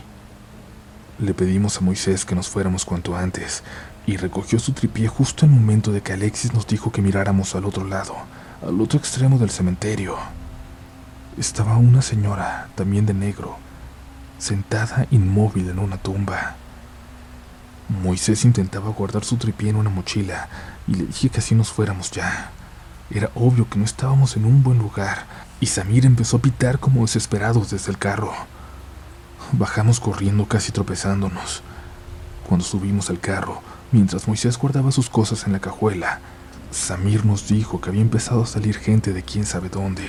[1.20, 3.64] Le pedimos a Moisés que nos fuéramos cuanto antes,
[4.06, 7.56] y recogió su tripié justo en el momento de que Alexis nos dijo que miráramos
[7.56, 8.16] al otro lado,
[8.66, 10.18] al otro extremo del cementerio
[11.38, 13.58] estaba una señora, también de negro,
[14.40, 16.56] sentada inmóvil en una tumba.
[17.88, 20.50] Moisés intentaba guardar su tripié en una mochila
[20.88, 22.50] y le dije que así nos fuéramos ya.
[23.12, 25.26] Era obvio que no estábamos en un buen lugar
[25.60, 28.34] y Samir empezó a pitar como desesperados desde el carro.
[29.52, 31.62] Bajamos corriendo casi tropezándonos.
[32.50, 36.20] Cuando subimos al carro, mientras Moisés guardaba sus cosas en la cajuela,
[36.72, 40.04] Samir nos dijo que había empezado a salir gente de quién sabe dónde.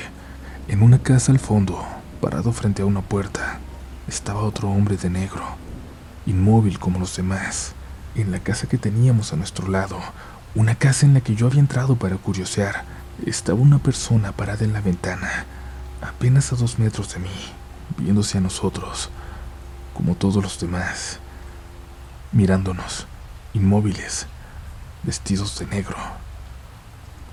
[0.67, 1.85] En una casa al fondo,
[2.21, 3.61] parado frente a una puerta,
[4.09, 5.43] estaba otro hombre de negro,
[6.27, 7.75] inmóvil como los demás.
[8.17, 9.99] En la casa que teníamos a nuestro lado,
[10.57, 12.85] una casa en la que yo había entrado para curiosear,
[13.25, 15.47] estaba una persona parada en la ventana,
[16.03, 17.31] apenas a dos metros de mí,
[17.97, 19.11] viéndose a nosotros,
[19.95, 21.21] como todos los demás,
[22.33, 23.07] mirándonos,
[23.55, 24.27] inmóviles,
[25.05, 25.97] vestidos de negro.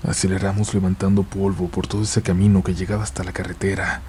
[0.06, 4.02] Aceleramos levantando polvo por todo ese camino que llegaba hasta la carretera.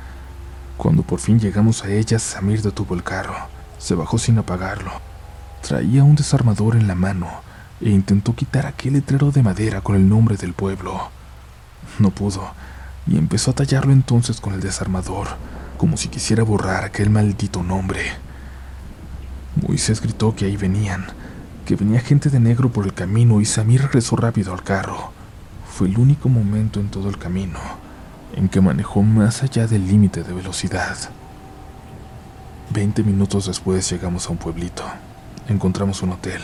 [0.77, 3.35] Cuando por fin llegamos a ella, Samir detuvo el carro.
[3.79, 4.91] Se bajó sin apagarlo.
[5.67, 7.27] Traía un desarmador en la mano
[7.81, 11.09] e intentó quitar aquel letrero de madera con el nombre del pueblo.
[11.97, 12.51] No pudo
[13.07, 15.29] y empezó a tallarlo entonces con el desarmador,
[15.77, 18.01] como si quisiera borrar aquel maldito nombre.
[19.55, 21.07] Moisés gritó que ahí venían,
[21.65, 25.16] que venía gente de negro por el camino y Samir regresó rápido al carro.
[25.77, 27.59] Fue el único momento en todo el camino
[28.35, 30.97] en que manejó más allá del límite de velocidad.
[32.71, 34.83] Veinte minutos después llegamos a un pueblito.
[35.47, 36.41] Encontramos un hotel.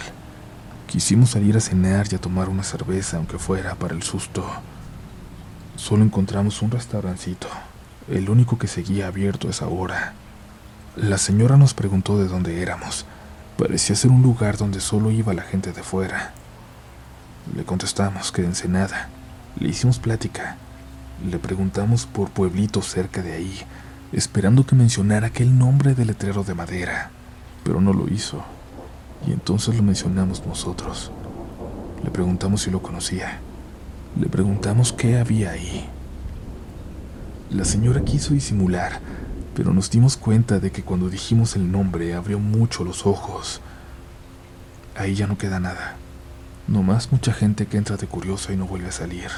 [0.85, 4.45] Quisimos salir a cenar y a tomar una cerveza, aunque fuera para el susto.
[5.77, 7.47] Solo encontramos un restaurancito,
[8.09, 10.13] el único que seguía abierto a esa hora.
[10.95, 13.07] La señora nos preguntó de dónde éramos.
[13.57, 16.33] Parecía ser un lugar donde solo iba la gente de fuera.
[17.55, 19.09] Le contestamos que de Ensenada,
[19.59, 20.57] le hicimos plática.
[21.29, 23.59] Le preguntamos por pueblitos cerca de ahí,
[24.11, 27.11] esperando que mencionara aquel nombre de letrero de madera,
[27.63, 28.43] pero no lo hizo.
[29.27, 31.11] Y entonces lo mencionamos nosotros.
[32.03, 33.39] Le preguntamos si lo conocía.
[34.19, 35.87] Le preguntamos qué había ahí.
[37.49, 38.99] La señora quiso disimular,
[39.55, 43.61] pero nos dimos cuenta de que cuando dijimos el nombre abrió mucho los ojos.
[44.95, 45.95] Ahí ya no queda nada.
[46.67, 49.29] Nomás mucha gente que entra de curiosa y no vuelve a salir.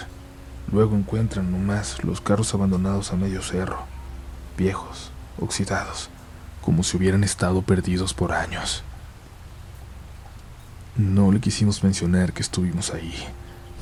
[0.72, 3.80] Luego encuentran nomás los carros abandonados a medio cerro,
[4.58, 6.10] viejos, oxidados,
[6.62, 8.84] como si hubieran estado perdidos por años.
[10.98, 13.14] No le quisimos mencionar que estuvimos ahí.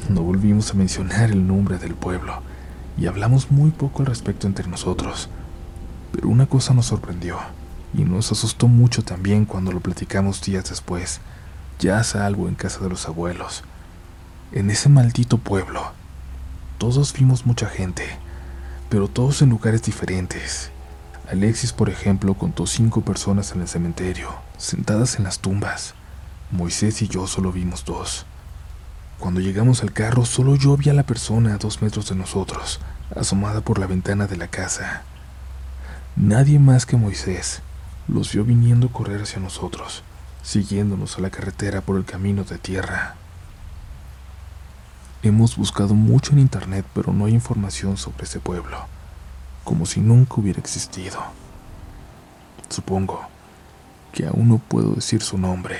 [0.10, 2.42] No volvimos a mencionar el nombre del pueblo
[2.98, 5.30] y hablamos muy poco al respecto entre nosotros.
[6.12, 7.38] Pero una cosa nos sorprendió
[7.94, 11.22] y nos asustó mucho también cuando lo platicamos días después,
[11.80, 13.64] ya a salvo en casa de los abuelos.
[14.52, 15.92] En ese maldito pueblo,
[16.78, 18.04] todos vimos mucha gente,
[18.90, 20.72] pero todos en lugares diferentes.
[21.30, 25.96] Alexis, por ejemplo, contó cinco personas en el cementerio, sentadas en las tumbas.
[26.52, 28.26] Moisés y yo solo vimos dos.
[29.20, 32.82] Cuando llegamos al carro, solo yo vi a la persona a dos metros de nosotros,
[33.16, 35.04] asomada por la ventana de la casa.
[36.16, 37.62] Nadie más que Moisés
[38.08, 40.04] los vio viniendo correr hacia nosotros,
[40.44, 43.16] siguiéndonos a la carretera por el camino de tierra.
[45.24, 48.78] Hemos buscado mucho en internet, pero no hay información sobre ese pueblo,
[49.64, 51.24] como si nunca hubiera existido.
[52.70, 53.22] Supongo
[54.12, 55.80] que aún no puedo decir su nombre.